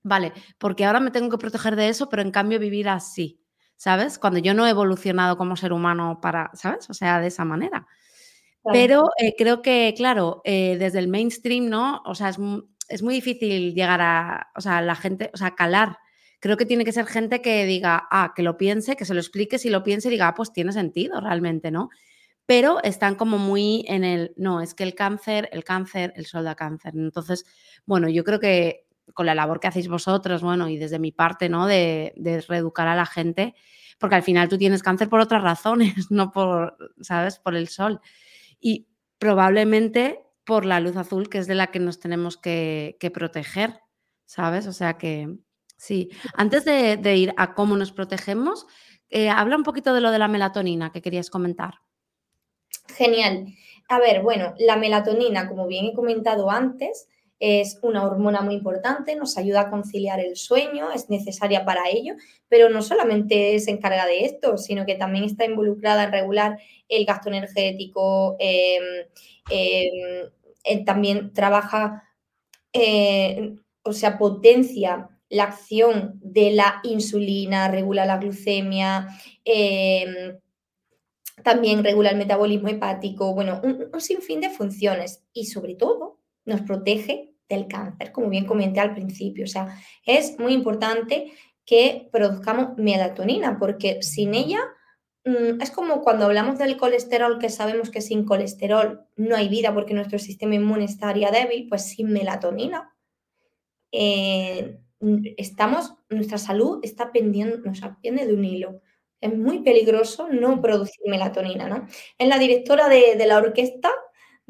[0.03, 3.41] vale, porque ahora me tengo que proteger de eso, pero en cambio vivir así,
[3.77, 4.19] ¿sabes?
[4.19, 6.91] Cuando yo no he evolucionado como ser humano para, ¿sabes?
[6.91, 7.87] O sea, de esa manera.
[8.73, 12.03] Pero eh, creo que, claro, eh, desde el mainstream, ¿no?
[12.05, 12.39] O sea, es,
[12.89, 15.99] es, muy difícil llegar a, o sea, la gente, o sea, calar.
[16.41, 19.21] Creo que tiene que ser gente que diga, ah, que lo piense, que se lo
[19.21, 21.91] explique, si lo piense, diga, ah, pues tiene sentido realmente, ¿no?
[22.47, 26.45] Pero están como muy en el, no, es que el cáncer, el cáncer, el sol
[26.45, 26.95] da cáncer.
[26.97, 27.45] Entonces,
[27.87, 31.49] bueno, yo creo que con la labor que hacéis vosotros, bueno, y desde mi parte,
[31.49, 31.67] ¿no?
[31.67, 33.55] De, de reeducar a la gente,
[33.99, 37.39] porque al final tú tienes cáncer por otras razones, no por, ¿sabes?
[37.39, 38.01] Por el sol
[38.59, 43.81] y probablemente por la luz azul, que es de la que nos tenemos que, proteger,
[44.25, 44.67] ¿sabes?
[44.67, 45.39] O sea que
[45.81, 46.11] sí.
[46.35, 48.67] Antes de, ir a cómo nos protegemos,
[49.09, 51.75] eh, habla un poquito de lo de la melatonina que querías comentar.
[52.97, 53.47] Genial.
[53.89, 57.09] A ver, bueno, la melatonina, como bien he comentado antes,
[57.41, 62.15] es una hormona muy importante, nos ayuda a conciliar el sueño, es necesaria para ello,
[62.49, 67.07] pero no solamente se encarga de esto, sino que también está involucrada en regular el
[67.07, 69.07] gasto energético, em,
[69.51, 72.05] em, también trabaja,
[72.75, 79.09] eh, o sea, potencia la acción de la insulina, regula la glucemia,
[79.45, 80.39] em,
[81.43, 87.35] también regula el metabolismo hepático, bueno, un sinfín de funciones y sobre todo nos protege
[87.49, 89.45] del cáncer, como bien comenté al principio.
[89.45, 91.33] O sea, es muy importante
[91.65, 94.61] que produzcamos melatonina, porque sin ella
[95.25, 99.75] mm, es como cuando hablamos del colesterol, que sabemos que sin colesterol no hay vida
[99.75, 102.95] porque nuestro sistema inmune estaría débil, pues sin melatonina
[103.93, 104.81] eh,
[105.37, 108.81] estamos, nuestra salud está pendiendo, nos pende de un hilo.
[109.21, 111.87] Es muy peligroso no producir melatonina, ¿no?
[112.19, 113.91] Es la directora de, de la orquesta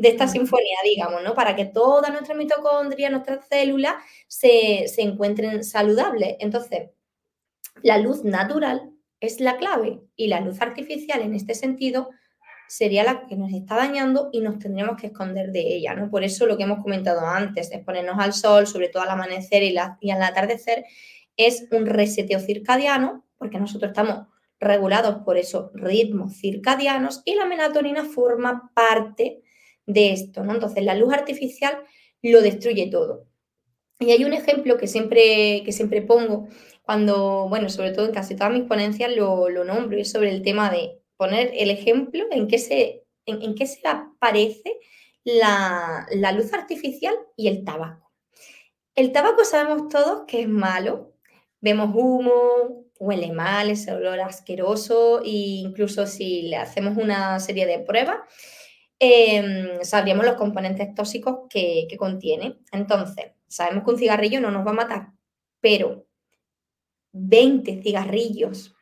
[0.01, 1.35] de esta sinfonía, digamos, ¿no?
[1.35, 3.97] Para que toda nuestra mitocondria, nuestras células
[4.29, 6.37] se, encuentren saludables.
[6.41, 6.91] Entonces,
[7.83, 12.09] la luz natural es la clave y la luz artificial en este sentido
[12.71, 16.09] sería la que nos está dañando y nos tendríamos que esconder de ella, ¿no?
[16.09, 19.77] Por eso lo que hemos comentado antes, exponernos al sol, sobre todo al amanecer y,
[19.77, 20.85] al atardecer,
[21.37, 24.29] es un reseteo circadiano, porque nosotros estamos
[24.61, 29.43] regulados por esos ritmos circadianos y la melatonina forma parte
[29.85, 30.55] de esto, ¿no?
[30.55, 31.77] Entonces, la luz artificial
[32.23, 33.27] lo destruye todo.
[33.99, 36.47] Y hay un ejemplo que siempre, que siempre pongo
[36.83, 40.31] cuando, bueno, sobre todo en casi todas mis ponencias lo, lo nombro, y es sobre
[40.31, 44.77] el tema de poner el ejemplo en qué se, en, qué se aparece
[45.23, 48.11] la, la luz artificial y el tabaco.
[48.95, 51.15] El tabaco sabemos todos que es malo.
[51.61, 57.81] Vemos humo, huele mal, ese olor asqueroso, e incluso si le hacemos una serie de
[57.81, 58.19] pruebas,
[59.03, 62.59] Em, sabríamos los componentes tóxicos que, contiene.
[62.71, 65.13] Entonces, sabemos que un cigarrillo no nos va a matar,
[65.59, 66.07] pero
[67.13, 68.75] 20 cigarrillos,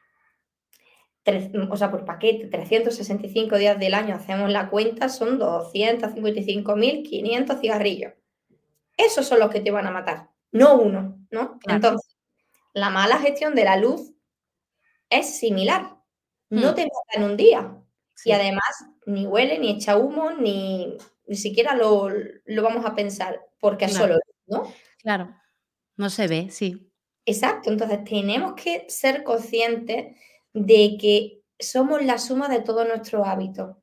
[1.70, 8.12] o sea, por paquete, 365 días del año, hacemos la cuenta, son 255.500 cigarrillos.
[8.96, 11.58] Esos son los que te van a matar, no uno, ¿no?
[11.68, 12.16] Entonces,
[12.74, 14.12] la mala gestión de la luz
[15.10, 15.96] es similar.
[16.50, 16.74] No hmm.
[16.74, 17.74] te mata en un día.
[18.24, 22.08] Y además ni huele, ni echa humo, ni, ni siquiera lo,
[22.62, 24.72] vamos a pensar, porque es solo, ¿no?
[25.02, 25.34] Claro,
[25.96, 26.92] no se ve, sí.
[27.24, 30.16] Exacto, entonces tenemos que ser conscientes
[30.52, 33.76] de que somos la suma de todos nuestros hábitos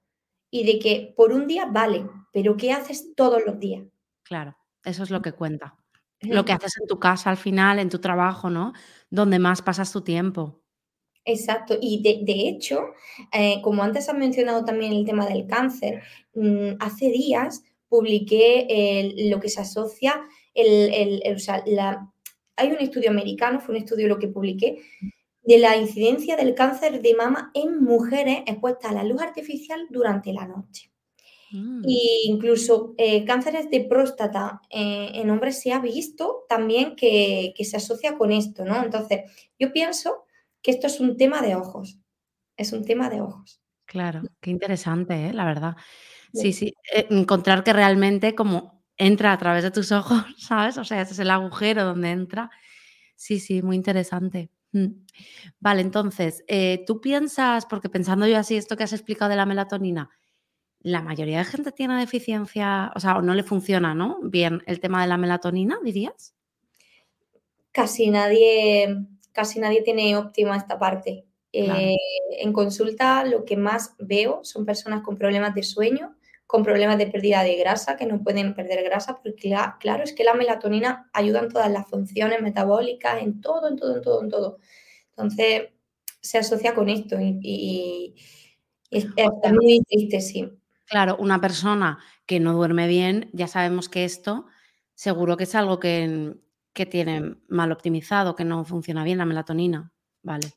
[0.49, 3.83] y de que por un día vale, pero ¿qué haces todos los días?
[4.23, 5.75] Claro, eso es lo que cuenta.
[6.21, 8.73] Lo que haces en tu casa al final, en tu trabajo, ¿no?
[9.09, 10.61] Donde más pasas tu tiempo.
[11.25, 12.93] Exacto, y de, hecho,
[13.31, 16.03] eh, como antes has mencionado también el tema del cáncer,
[16.35, 20.21] mm, hace días publiqué lo que se asocia
[20.53, 21.21] el,
[22.57, 24.81] hay un estudio americano, fue un estudio lo que publiqué,
[25.45, 30.33] de la incidencia del cáncer de mama en mujeres expuestas a la luz artificial durante
[30.33, 30.91] la noche.
[31.51, 31.83] Mm.
[32.25, 38.17] incluso eh, cánceres de próstata eh, en hombres se ha visto también que, se asocia
[38.17, 38.83] con esto, ¿no?
[38.83, 40.25] Entonces, yo pienso
[40.61, 41.99] que esto es un tema de ojos,
[42.57, 43.61] es un tema de ojos.
[43.85, 45.33] Claro, qué interesante, ¿eh?
[45.33, 45.75] la verdad.
[46.33, 50.77] Sí, sí, encontrar que realmente como entra a través de tus ojos, ¿sabes?
[50.77, 52.49] O sea, ese es el agujero donde entra.
[53.15, 54.49] Sí, sí, muy interesante.
[54.75, 55.05] Mm.
[55.61, 56.43] Vale, entonces,
[56.85, 60.09] tú piensas, porque pensando yo así, esto que has explicado de la melatonina,
[60.79, 64.19] la mayoría de gente tiene deficiencia, o sea, o no le funciona, ¿no?
[64.21, 66.35] Bien, el tema de la melatonina, dirías.
[67.71, 68.97] Casi nadie,
[69.31, 71.25] casi nadie tiene óptima esta parte.
[71.53, 71.95] Eh,
[72.37, 77.07] en consulta lo que más veo son personas con problemas de sueño, con problemas de
[77.07, 81.39] pérdida de grasa, que no pueden perder grasa, porque claro, es que la melatonina ayuda
[81.39, 84.59] en todas las funciones metabólicas, en todo, en todo, en todo, en todo.
[85.09, 85.69] Entonces,
[86.21, 88.15] se asocia con esto y,
[88.91, 89.07] es
[89.51, 90.49] muy triste, sí.
[90.85, 94.45] Claro, una persona que no duerme bien, ya sabemos que esto
[94.93, 96.35] seguro que es algo que,
[96.73, 99.91] que tiene mal optimizado, que no funciona bien la melatonina.
[100.25, 100.47] Vale.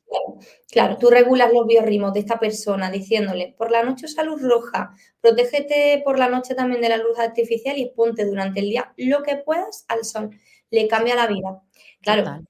[0.71, 4.95] Claro, tú regulas los biorritmos de esta persona diciéndole, por la noche usa luz roja,
[5.21, 9.21] protégete por la noche también de la luz artificial y ponte durante el día lo
[9.21, 10.31] que puedas al sol.
[10.71, 11.61] Le cambia la vida.
[12.01, 12.41] Claro,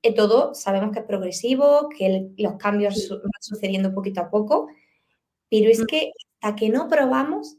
[0.00, 4.68] eh, todo sabemos que es progresivo, que los cambios van sucediendo poquito a poco,
[5.50, 5.86] pero es mm.
[5.86, 7.58] que hasta que no probamos,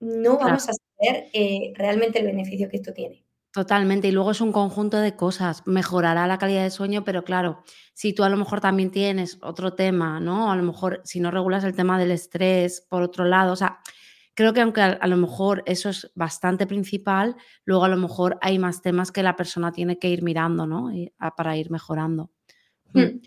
[0.00, 3.24] no vamos a saber eh, realmente el beneficio que esto tiene.
[3.52, 5.66] Totalmente, y luego es un conjunto de cosas.
[5.66, 9.74] Mejorará la calidad de sueño, pero claro, si tú a lo mejor también tienes otro
[9.74, 10.52] tema, ¿no?
[10.52, 13.80] A lo mejor si no regulas el tema del estrés, por otro lado, o sea,
[14.34, 17.34] creo que aunque a, lo mejor eso es bastante principal,
[17.64, 20.92] luego a lo mejor hay más temas que la persona tiene que ir mirando, ¿no?
[21.36, 22.30] para ir mejorando.
[22.94, 23.00] Mm.
[23.00, 23.20] Mm.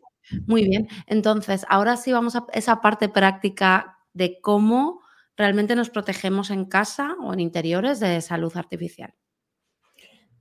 [0.47, 5.01] Muy bien, entonces ahora sí vamos a esa parte práctica de cómo
[5.35, 9.13] realmente nos protegemos en casa o en interiores de esa luz artificial.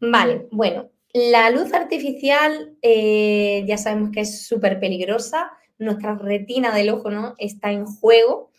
[0.04, 6.90] Vale, bueno, la luz artificial eh, ya sabemos que es súper peligrosa, nuestra retina del
[6.90, 7.34] ojo ¿no?
[7.38, 8.50] está en juego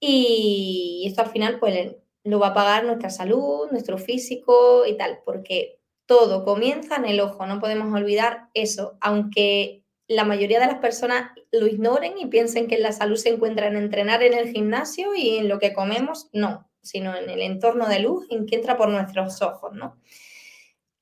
[0.00, 5.20] y esto al final pues lo va a pagar nuestra salud, nuestro físico y tal,
[5.24, 10.80] porque todo comienza en el ojo, no podemos olvidar eso, aunque la mayoría de las
[10.80, 15.14] personas lo ignoren y piensen que la salud se encuentra en entrenar en el gimnasio
[15.14, 18.76] y en lo que comemos, no, sino en el entorno de luz en que entra
[18.76, 20.00] por nuestros ojos, ¿no?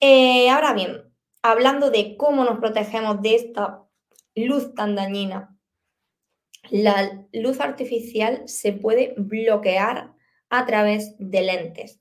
[0.05, 3.85] Eh, ahora bien, hablando de cómo nos protegemos de esta
[4.35, 5.57] luz tan dañina,
[6.71, 10.13] la luz artificial se puede bloquear
[10.51, 12.01] a través de lentes.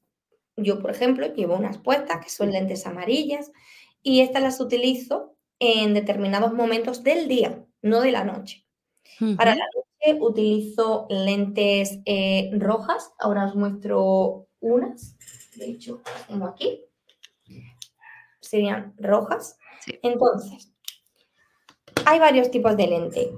[0.58, 3.52] Yo, por ejemplo, llevo unas puestas que son lentes amarillas
[4.02, 8.66] y estas las utilizo en determinados momentos del día, no de la noche.
[9.38, 15.16] Para la noche utilizo lentes eh, rojas, ahora os muestro unas,
[15.56, 16.84] de hecho, tengo aquí,
[18.52, 19.58] serían rojas.
[20.04, 20.74] Entonces,
[22.06, 23.32] hay varios tipos de lente.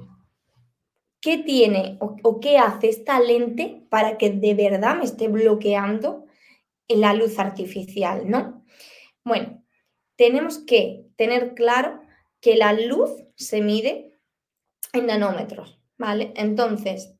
[1.21, 6.25] ¿Qué tiene o, qué hace esta lente para que de verdad me esté bloqueando
[6.89, 8.65] la luz artificial, no?
[9.23, 9.63] Bueno,
[10.17, 12.01] tenemos que tener claro
[12.41, 14.19] que la luz se mide
[14.93, 16.33] en nanómetros, ¿vale?
[16.35, 17.15] Entonces,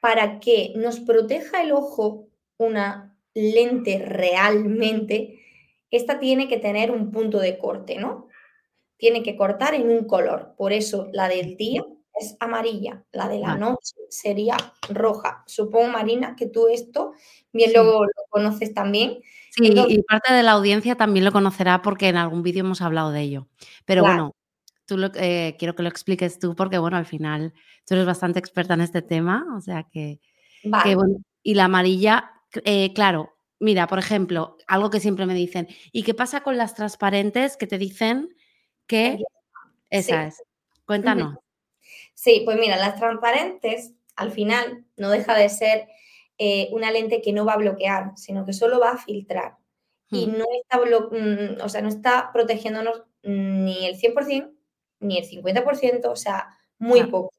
[0.00, 5.40] para que nos proteja el ojo una lente realmente,
[5.90, 8.28] esta tiene que tener un punto de corte, ¿no?
[8.96, 10.54] Tiene que cortar en un color.
[10.56, 11.84] Por eso la del día
[12.20, 14.56] es amarilla, la de la noche sería
[14.88, 15.44] roja.
[15.46, 17.12] Supongo, Marina, que tú esto
[17.52, 19.18] bien luego lo conoces también.
[19.50, 23.12] Sí, y parte de la audiencia también lo conocerá porque en algún vídeo hemos hablado
[23.12, 23.48] de ello.
[23.84, 24.34] Pero bueno,
[24.86, 27.54] tú lo, eh, quiero que lo expliques tú porque, bueno, al final
[27.86, 30.20] tú eres bastante experta en este tema, o sea que,
[30.64, 32.32] bueno, y la amarilla,
[32.64, 36.74] eh, claro, mira, por ejemplo, algo que siempre me dicen, ¿y qué pasa con las
[36.74, 38.34] transparentes que te dicen
[38.86, 39.18] que
[39.90, 40.42] esa es?
[40.86, 41.36] Cuéntanos.
[42.14, 45.88] Sí, pues mira, las transparentes al final no deja de ser
[46.38, 49.56] eh, una lente que no va a bloquear, sino que solo va a filtrar.
[50.10, 50.38] Y hmm.
[50.38, 54.50] no está, mm, o sea, no está protegiéndonos ni el 100%,
[55.00, 57.32] ni el 50%, o sea, muy poco.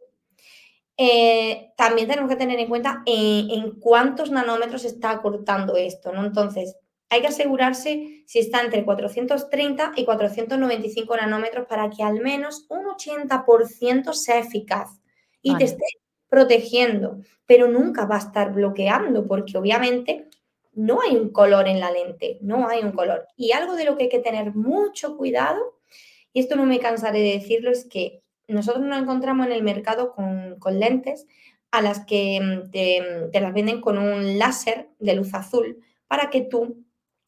[1.02, 6.26] Eh, también tenemos que tener en cuenta en, cuántos nanómetros está cortando esto, ¿no?
[6.26, 6.76] Entonces,
[7.10, 12.86] hay que asegurarse si está entre 430 y 495 nanómetros para que al menos un
[12.86, 15.00] 80% sea eficaz
[15.42, 15.86] y te esté
[16.28, 20.28] protegiendo, pero nunca va a estar bloqueando porque obviamente
[20.74, 23.26] no hay un color en la lente, no hay un color.
[23.38, 25.80] Y algo de lo que hay que tener mucho cuidado
[26.34, 28.19] y esto no me cansaré de decirlo, es que
[28.50, 31.26] nosotros nos encontramos en el mercado con, lentes
[31.72, 36.30] a las que mm, te, te, las venden con un láser de luz azul para
[36.30, 36.84] que tú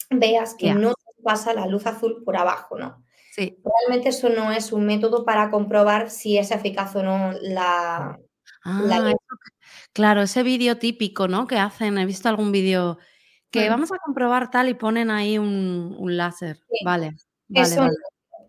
[0.10, 0.94] veas que no
[1.24, 3.04] pasa la luz azul por abajo, ¿no?
[3.32, 3.58] Sí.
[3.64, 8.20] Realmente eso no es un método para comprobar si es eficaz o no la...
[8.66, 9.14] Ah,
[9.94, 11.48] claro, ese vídeo típico, ¿no?
[11.48, 12.98] Que hacen, he visto algún vídeo
[13.50, 13.70] que mm.
[13.70, 16.60] vamos a comprobar tal y ponen ahí un, láser.
[16.84, 17.16] Vale,
[17.48, 17.92] vale,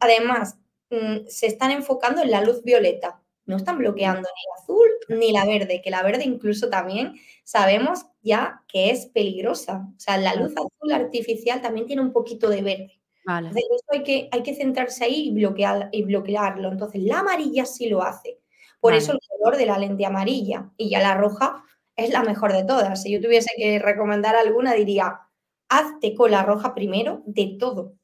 [0.01, 0.59] Además,
[0.93, 3.20] mm, se están enfocando en la luz violeta.
[3.45, 8.07] No están bloqueando ni la azul ni la verde, que la verde incluso también sabemos
[8.22, 9.88] ya que es peligrosa.
[9.97, 13.01] O sea, la luz azul artificial también tiene un poquito de verde.
[13.24, 13.49] Vale.
[13.49, 16.70] Entonces, hay que, hay que centrarse ahí y, bloquear, y bloquearlo.
[16.70, 18.38] Entonces, la amarilla sí lo hace.
[18.80, 20.70] Por eso el color de la lente amarilla.
[20.76, 21.64] Y ya la roja
[21.97, 23.03] es la mejor de todas.
[23.03, 25.20] Si yo tuviese que recomendar alguna, diría,
[25.68, 27.95] hazte con la roja primero de todo.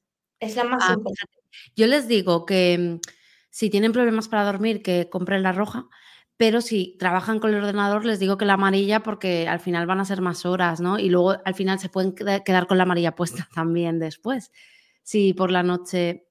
[0.41, 1.38] Es la más ah, importante.
[1.77, 3.09] Yo les digo que mm,
[3.51, 5.89] si tienen problemas para dormir, que compren la roja,
[6.39, 9.99] pero si trabajan con el ordenador, les digo que la amarilla porque al final van
[9.99, 10.97] a ser más horas, ¿no?
[10.99, 14.53] Y luego al final se pueden quedar con la amarilla puesta también después.
[15.03, 16.25] Si por la noche...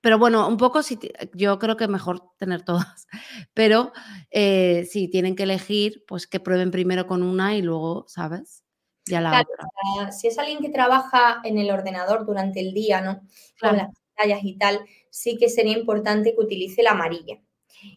[0.00, 0.98] Pero bueno, un poco si
[1.34, 3.06] yo creo que mejor tener todas.
[3.54, 3.92] Pero
[4.30, 8.64] eh, si tienen que elegir, pues que prueben primero con una y luego, ¿sabes?
[9.04, 10.12] Ya la otra.
[10.12, 13.20] Si es alguien que trabaja en el ordenador durante el día, ¿no?
[13.60, 17.38] Con las pantallas y tal, sí que sería importante que utilice la amarilla.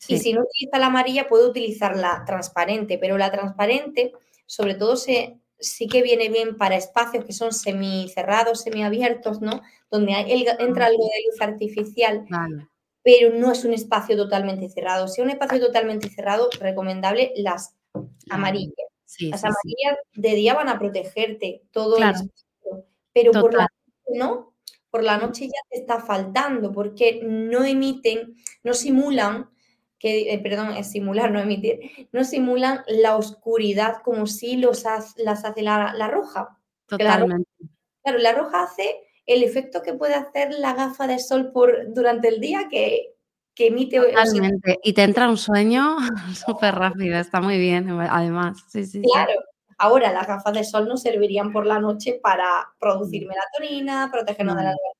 [0.07, 4.11] Y si no utiliza la amarilla, puede utilizar la transparente, pero la transparente,
[4.45, 9.61] sobre todo, se, sí que viene bien para espacios que son semicerrados, semiabiertos, ¿no?
[9.89, 10.13] Donde
[10.59, 12.25] entra algo de luz artificial,
[13.03, 15.07] pero no es un espacio totalmente cerrado.
[15.07, 17.75] Si es un espacio totalmente cerrado, recomendable las
[18.29, 18.73] amarillas.
[19.21, 23.67] las amarillas de día van a protegerte todo el espacio, pero por la
[24.11, 24.48] no,
[24.89, 29.49] por la noche ya te está faltando porque no emiten, no simulan
[29.99, 34.85] que, eh, perdón, es simular, no emitir, no simulan la oscuridad como si los
[35.17, 36.57] las hace la, roja.
[36.87, 37.49] Totalmente.
[38.01, 42.29] claro, la roja hace el efecto que puede hacer la gafa de sol por, durante
[42.29, 43.13] el día que,
[43.53, 43.99] que emite.
[43.99, 44.79] Totalmente.
[44.83, 45.97] y te entra un sueño
[46.47, 48.63] súper rápido, está muy bien, además.
[48.69, 49.33] Sí, sí, claro.
[49.79, 54.63] Ahora, las gafas de sol nos servirían por la noche para producir melatonina, protegernos de
[54.63, 54.99] la luz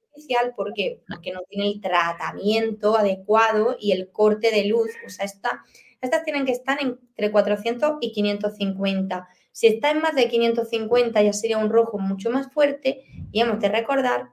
[0.55, 4.89] porque, porque no tiene el tratamiento adecuado y el corte de luz.
[5.05, 9.27] O sea, estas tienen que estar entre 400 y 550.
[9.51, 13.59] Si está en más de 550 ya sería un rojo mucho más fuerte y hemos
[13.59, 14.31] de recordar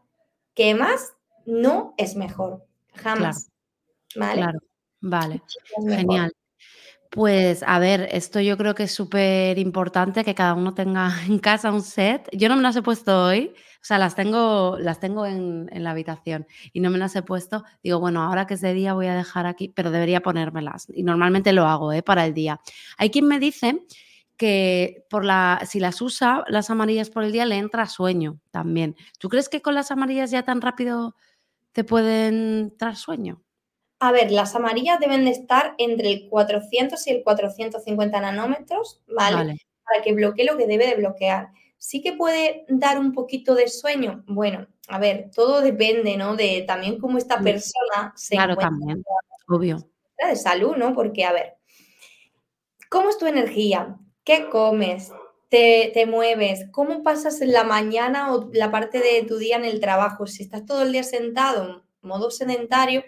[0.55, 2.65] que más no es mejor.
[2.95, 3.51] Jamás.
[4.15, 4.43] ¿Vale?
[4.43, 4.59] Claro.
[5.01, 5.43] Vale.
[5.89, 6.33] Genial.
[7.17, 11.39] Pues a ver, esto yo creo que es súper importante que cada uno tenga en
[11.39, 12.29] casa un set.
[12.31, 15.93] Yo no me las he puesto hoy, o sea, las tengo, las tengo en, la
[15.93, 17.65] habitación y no me las he puesto.
[17.83, 20.89] Digo, bueno, ahora que es de día voy a dejar aquí, pero debería ponérmelas.
[20.93, 22.03] Y normalmente lo hago ¿eh?
[22.03, 22.61] para el día.
[22.99, 23.87] Hay quien me dice
[24.37, 28.95] que por la, si las usa las amarillas por el día le entra sueño también.
[29.19, 31.17] ¿Tú crees que con las amarillas ya tan rápido
[31.73, 33.46] te pueden entrar sueño?
[33.99, 39.59] A ver, las amarillas deben de estar entre el 400 y el 450 nanómetros, ¿vale?
[39.85, 41.49] Para que bloquee lo que debe de bloquear.
[41.79, 44.23] Sí que puede dar un poquito de sueño.
[44.27, 46.37] Bueno, a ver, todo depende, ¿no?
[46.37, 49.03] De también cómo esta persona se claro, también,
[49.49, 49.79] obvio.
[50.19, 50.95] De salud, ¿no?
[50.95, 51.55] Porque, a ver,
[52.91, 53.97] ¿cómo es tu energía?
[54.25, 55.11] ¿Qué comes?
[55.49, 56.67] Te, te, mueves?
[56.71, 60.27] ¿Cómo pasas la mañana o la parte de tu día en el trabajo?
[60.27, 63.05] Si estás todo el día sentado, modo sedentario,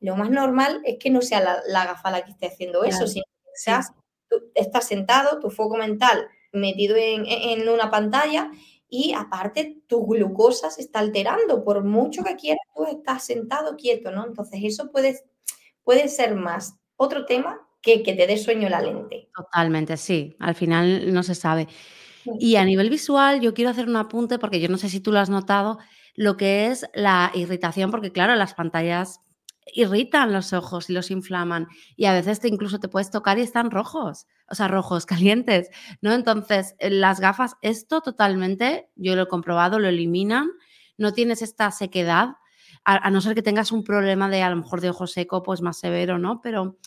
[0.00, 3.24] lo más normal es que no sea la, gafa la que esté haciendo eso, sino
[3.24, 3.72] que
[4.54, 8.50] estás sentado, tu foco mental metido en, una pantalla
[8.88, 14.10] y aparte tu glucosa se está alterando, por mucho que quieras, tú estás sentado quieto,
[14.10, 14.26] ¿no?
[14.26, 15.20] Entonces eso puede,
[15.84, 19.28] puede ser más otro tema que que te dé sueño la lente.
[19.36, 21.68] Totalmente, sí, al final no se sabe.
[22.38, 25.12] Y a nivel visual, yo quiero hacer un apunte porque yo no sé si tú
[25.12, 25.78] lo has notado,
[26.14, 29.20] lo que es la irritación, porque claro, las pantallas
[29.74, 33.42] irritan los ojos y los inflaman y a veces te incluso te puedes tocar y
[33.42, 36.12] están rojos, o sea, rojos, calientes, ¿no?
[36.12, 40.50] Entonces, eh, las gafas, esto totalmente, yo lo he comprobado, lo eliminan,
[40.96, 42.36] no tienes esta sequedad,
[42.84, 45.60] a, no ser que tengas un problema de a lo mejor de ojo seco, pues
[45.60, 46.40] más severo, ¿no?
[46.40, 46.78] Pero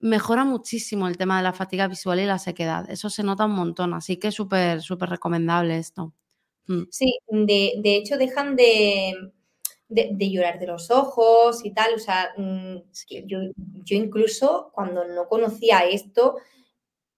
[0.00, 3.52] mejora muchísimo el tema de la fatiga visual y la sequedad, eso se nota un
[3.52, 6.14] montón, así que súper, súper recomendable esto.
[6.66, 6.84] Mm.
[6.90, 9.14] Sí, de, de hecho dejan de
[9.88, 11.94] de, llorar de los ojos y tal.
[11.94, 12.76] O sea, mm,
[13.26, 16.36] yo, yo incluso cuando no conocía esto,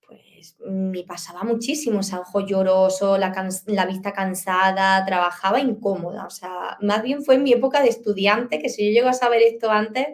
[0.06, 3.32] pues pues me pasaba muchísimo, o sea, ojo lloroso, la,
[3.66, 8.58] la, vista cansada, trabajaba incómoda, o sea, más bien fue en mi época de estudiante,
[8.58, 10.08] que si yo llego a saber esto antes,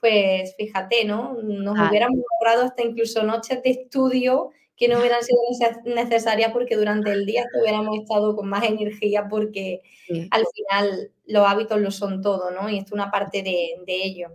[0.00, 1.34] pues fíjate, ¿no?
[1.42, 5.38] Nos hubiéramos logrado hasta incluso noches de estudio que no hubieran sido
[5.84, 9.82] necesarias porque durante el día hubiéramos estado con más energía porque
[10.30, 12.68] al final los hábitos lo son todo, ¿no?
[12.68, 14.28] Y esto es una parte de, de ello.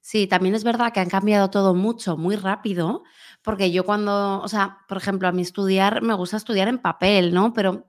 [0.00, 3.02] Sí, también es verdad que han cambiado todo mucho, muy rápido,
[3.42, 7.34] porque yo cuando, o sea, por ejemplo, a mí estudiar, me gusta estudiar en papel,
[7.34, 7.52] ¿no?
[7.52, 7.86] Pero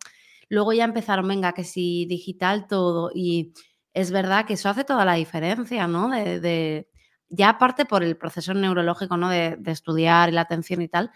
[0.49, 3.53] luego ya empezaron, venga, que si digital todo, y
[3.93, 6.09] es verdad que eso hace toda la diferencia, ¿no?
[6.09, 6.87] De,
[7.29, 9.29] ya aparte por el proceso neurológico, ¿no?
[9.29, 11.11] De, de, estudiar y la atención y tal,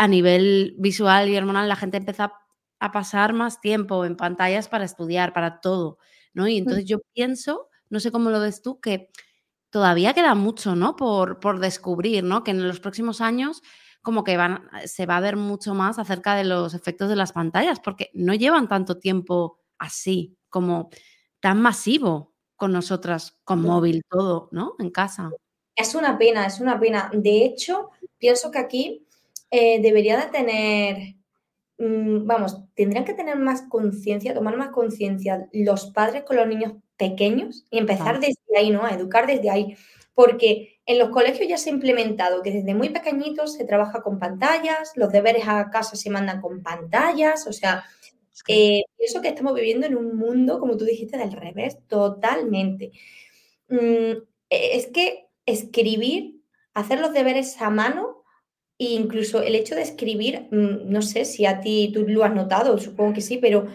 [0.00, 2.32] a nivel visual y hormonal la gente empieza
[2.78, 5.98] a pasar más tiempo en pantallas para estudiar, para todo,
[6.32, 6.48] ¿no?
[6.48, 9.10] Y entonces yo pienso, no sé cómo lo ves tú, que
[9.68, 10.96] todavía queda mucho, ¿no?
[10.96, 12.44] Por, por descubrir, ¿no?
[12.44, 13.60] Que en los próximos años
[14.00, 17.32] como que van, se va a ver mucho más acerca de los efectos de las
[17.32, 20.88] pantallas, porque no llevan tanto tiempo así, como
[21.40, 24.76] tan masivo con nosotras, con móvil, todo, ¿no?
[24.78, 25.30] En casa.
[25.76, 27.10] Es una pena, es una pena.
[27.12, 29.06] De hecho, pienso que aquí
[29.50, 31.14] eh, debería de tener,
[31.78, 36.74] mm, vamos, tendrían que tener más conciencia, tomar más conciencia los padres con los niños
[36.96, 38.84] pequeños y empezar desde ahí, ¿no?
[38.84, 39.76] A educar desde ahí.
[40.14, 44.18] Porque en los colegios ya se ha implementado que desde muy pequeñitos se trabaja con
[44.18, 47.84] pantallas, los deberes a casa se mandan con pantallas, o sea,
[48.48, 52.92] eh, pienso que estamos viviendo en un mundo, como tú dijiste, del revés, totalmente.
[53.68, 56.40] Mm, es que escribir,
[56.74, 58.19] hacer los deberes a mano,
[58.80, 62.34] e incluso el hecho de escribir, mm, no sé si a ti tú lo has
[62.34, 63.66] notado, supongo que sí, pero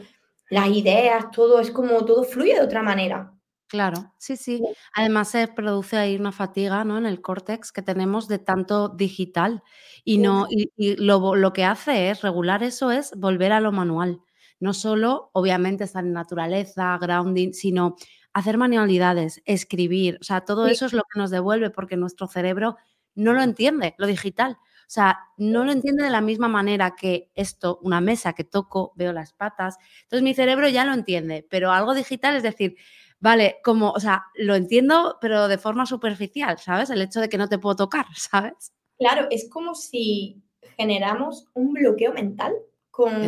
[0.50, 3.32] las ideas, todo es como todo fluye de otra manera.
[3.68, 4.64] Claro, sí, sí.
[4.96, 6.98] Además se produce ahí una fatiga, ¿no?
[6.98, 9.64] En el córtex que tenemos de tanto digital
[10.04, 14.22] y no y, lo, lo, que hace es regular eso es volver a lo manual.
[14.60, 17.96] No solo, obviamente, estar en naturaleza, grounding, sino
[18.34, 20.18] hacer manualidades, escribir.
[20.22, 22.78] O sea, todo eso es lo que nos devuelve porque nuestro cerebro
[23.16, 24.58] no lo entiende, lo digital.
[24.88, 28.94] O sea, no lo entiende de la misma manera que esto, una mesa que toco,
[28.96, 29.78] veo las patas.
[30.04, 32.76] Entonces mi cerebro ya lo entiende, pero algo digital es decir,
[33.20, 36.90] vale, como, o sea, lo entiendo, pero de forma superficial, ¿sabes?
[36.90, 38.74] El hecho de que no te puedo tocar, ¿sabes?
[38.98, 40.42] Claro, es como si
[40.78, 42.54] generamos un bloqueo mental
[42.92, 43.24] con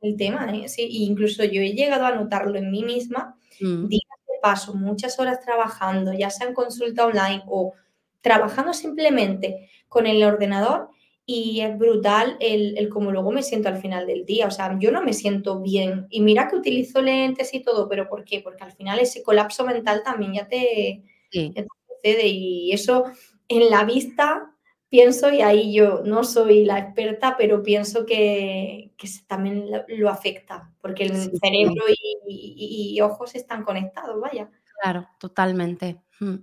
[0.00, 0.68] el tema, ¿eh?
[0.68, 3.86] Sí, incluso yo he llegado a notarlo en mí misma, mm.
[3.88, 7.74] días de paso, muchas horas trabajando, ya sea en consulta online o
[8.20, 10.88] trabajando simplemente con el ordenador
[11.30, 14.46] y es brutal el, el como luego me siento al final del día.
[14.46, 16.06] O sea, yo no me siento bien.
[16.08, 18.40] Y mira que utilizo lentes y todo, pero ¿por qué?
[18.40, 22.26] Porque al final ese colapso mental también ya te, sucede.
[22.28, 23.04] Y eso
[23.46, 24.54] en la vista
[24.88, 30.72] pienso, y ahí yo no soy la experta, pero pienso que, que también lo, afecta,
[30.80, 31.84] porque el cerebro
[32.26, 34.50] y, y, ojos están conectados, vaya.
[34.80, 36.00] Claro, totalmente.
[36.20, 36.36] Mm.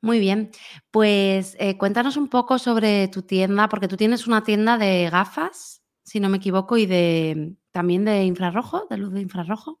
[0.00, 0.50] Muy bien,
[0.92, 5.82] pues eh, cuéntanos un poco sobre tu tienda, porque tú tienes una tienda de gafas,
[6.04, 9.80] si no me equivoco, y de también de infrarrojo, de luz de infrarrojo.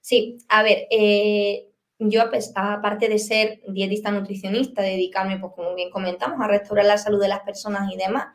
[0.00, 6.40] Sí, a ver, eh, yo aparte de ser dietista nutricionista, dedicarme, pues como bien comentamos,
[6.40, 8.28] a restaurar la salud de las personas y demás,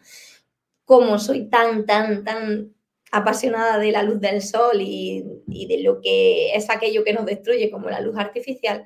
[0.84, 2.76] como soy tan, tan, tan
[3.12, 7.26] apasionada de la luz del sol y, y de lo que es aquello que nos
[7.26, 8.86] destruye como la luz artificial,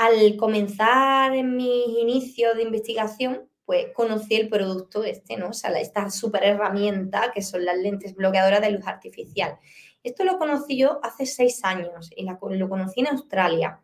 [0.00, 5.50] al comenzar en mis inicios de investigación, pues conocí el producto este, ¿no?
[5.50, 9.58] O sea, esta super herramienta que son las lentes bloqueadoras de luz artificial.
[10.02, 13.82] Esto lo conocí yo hace seis años y lo conocí en Australia.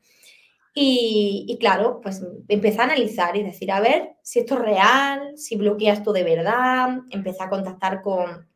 [0.72, 5.36] Y, y, claro, pues empecé a analizar y decir, a ver si esto es real,
[5.36, 7.00] si bloquea esto de verdad.
[7.10, 8.48] Empecé a contactar con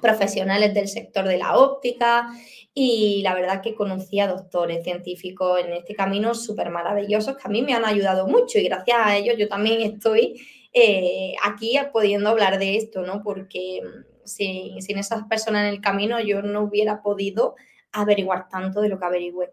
[0.00, 2.28] profesionales del sector de la óptica
[2.74, 7.50] y la verdad que conocí a doctores científicos en este camino súper maravillosos que a
[7.50, 10.40] mí me han ayudado mucho y gracias a ellos yo también estoy
[10.72, 13.22] eh, aquí pudiendo hablar de esto, ¿no?
[13.22, 17.54] Porque mm, sin, sin esas personas en el camino yo no hubiera podido
[17.92, 19.52] averiguar tanto de lo que averigüé.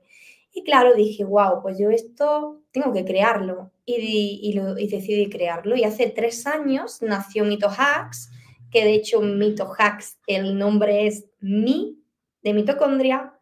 [0.53, 3.71] Y claro, dije, wow, pues yo esto tengo que crearlo.
[3.85, 5.75] Y, y, lo, y decidí crearlo.
[5.75, 8.31] Y hace tres años nació Mito Hacks,
[8.71, 11.97] que de hecho Mito Hacks, el nombre es Mi
[12.41, 13.33] de mitocondria,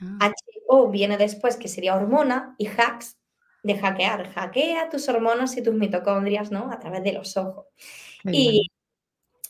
[0.00, 0.32] ah.
[0.68, 3.18] HO viene después, que sería hormona, y hacks
[3.62, 4.32] de hackear.
[4.32, 6.70] Hackea tus hormonas y tus mitocondrias, ¿no?
[6.70, 7.66] A través de los ojos.
[8.24, 8.70] Y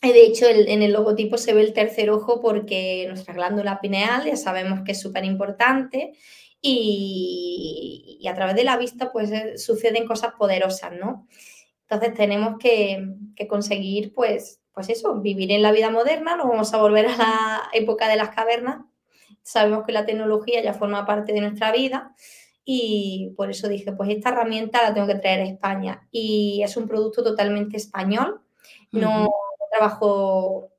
[0.03, 4.37] de hecho, en el logotipo se ve el tercer ojo porque nuestra glándula pineal ya
[4.37, 6.13] sabemos que es súper importante
[6.63, 11.27] y, a través de la vista pues eh, suceden cosas poderosas, ¿no?
[11.83, 16.73] Entonces tenemos que, que conseguir pues pues eso, vivir en la vida moderna, nos vamos
[16.75, 18.85] a volver a la época de las cavernas.
[19.43, 22.15] Sabemos que la tecnología ya forma parte de nuestra vida
[22.65, 26.07] y por eso dije, pues esta herramienta la tengo que traer a España.
[26.11, 28.43] Y es un producto totalmente español,
[28.93, 29.29] no
[29.71, 30.71] trabajo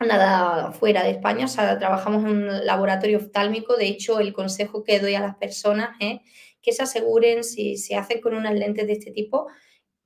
[0.00, 4.84] nada fuera de España, o sea, trabajamos en un laboratorio oftálmico, de hecho el consejo
[4.84, 6.20] que doy a las personas es
[6.62, 9.48] que se aseguren si se hace con unas lentes de este tipo,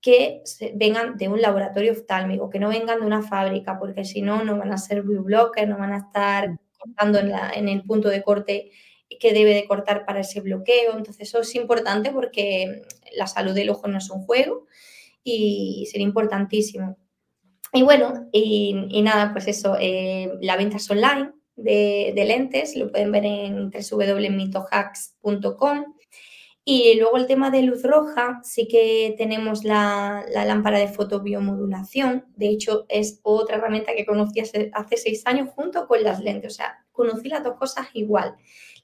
[0.03, 0.43] que
[0.75, 4.59] vengan de un laboratorio oftálmico, que no vengan de una fábrica, porque si no, no
[4.59, 8.23] van a ser blue blockers, no van a estar cortando en, en el punto de
[8.23, 8.73] corte
[9.21, 10.97] que debe de cortar para ese bloqueo.
[10.97, 12.83] Entonces eso es importante porque
[13.17, 14.67] la salud del ojo no es un juego
[15.23, 16.97] y sería importantísimo.
[17.73, 22.91] Y bueno, y, nada, pues eso, eh, la venta es online de, de, lentes, lo
[22.91, 25.85] pueden ver en www.mitohacks.com.
[26.65, 32.27] Y luego el tema de luz roja, sí que tenemos la, la, lámpara de fotobiomodulación.
[32.37, 36.53] De hecho, es otra herramienta que conocí hace, seis años junto con las lentes.
[36.53, 38.37] O sea, conocí las dos cosas igual.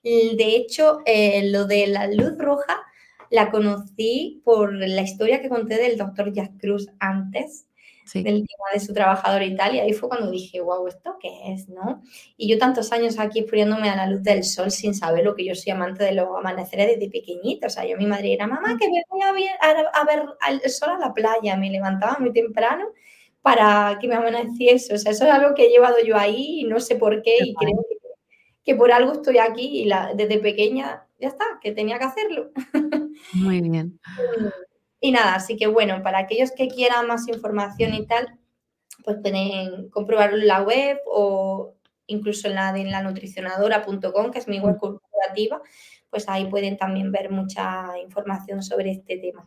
[0.02, 2.82] De hecho, eh, lo de la luz roja
[3.30, 7.67] la conocí por la historia que conté del doctor Jack Cruz antes,
[8.14, 11.52] del tema de su trabajador y tal, y ahí fue cuando dije, wow, ¿esto qué
[11.52, 11.68] es?
[11.68, 12.02] ¿no?
[12.36, 15.44] Y yo tantos años aquí exponiéndome a la luz del sol sin saber lo que
[15.44, 17.66] yo soy amante de los amaneceres desde pequeñita.
[17.66, 20.24] O sea, yo mi madre era, mamá, que me voy a ver, a, ver
[20.64, 21.56] el sol a la playa.
[21.56, 22.86] Me levantaba muy temprano
[23.42, 24.94] para que me amaneciese.
[24.94, 27.36] O sea, eso es algo que he llevado yo ahí y no sé por qué,
[27.40, 27.84] y creo
[28.64, 32.50] que, por algo estoy aquí y la, desde pequeña ya está, que tenía que hacerlo.
[33.34, 33.98] Muy bien.
[35.00, 38.38] Y nada, así que bueno, para aquellos que quieran más información y tal,
[39.04, 41.74] pues pueden comprobarlo en la web o
[42.06, 44.78] incluso en la de la nutricionadora.com, que es mi web mm.
[44.78, 45.60] corporativa,
[46.10, 49.46] pues ahí pueden también ver mucha información sobre este tema.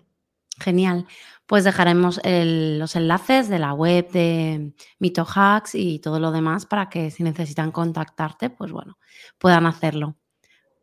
[0.59, 1.07] Genial.
[1.47, 7.11] Pues dejaremos los enlaces de la web de MitoHacks y todo lo demás para que
[7.11, 8.97] si necesitan contactarte, pues bueno,
[9.37, 10.15] puedan hacerlo.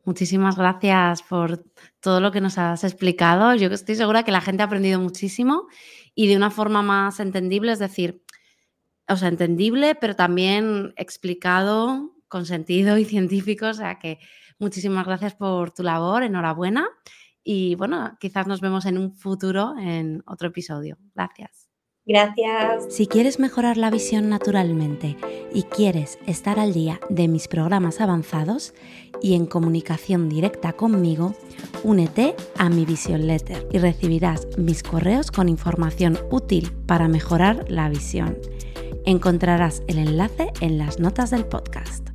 [0.09, 1.66] Muchísimas gracias por
[2.00, 3.54] todo lo que nos has explicado.
[3.54, 5.66] Yo estoy segura que la gente ha aprendido muchísimo
[6.14, 8.24] y de una forma más entendible, es decir,
[9.06, 13.66] o sea, entendible, pero también explicado con sentido y científico.
[13.66, 14.18] O sea que
[14.59, 16.88] muchísimas gracias por tu labor, enhorabuena.
[17.44, 20.96] Y bueno, quizás nos vemos en un futuro en otro episodio.
[21.14, 21.68] Gracias.
[22.09, 22.86] Gracias.
[22.88, 25.18] Si quieres mejorar la visión naturalmente
[25.52, 28.72] y quieres estar al día de mis programas avanzados
[29.20, 31.34] y en comunicación directa conmigo,
[31.84, 37.90] únete a mi Vision Letter y recibirás mis correos con información útil para mejorar la
[37.90, 38.38] visión.
[39.04, 42.07] Encontrarás el enlace en las notas del podcast.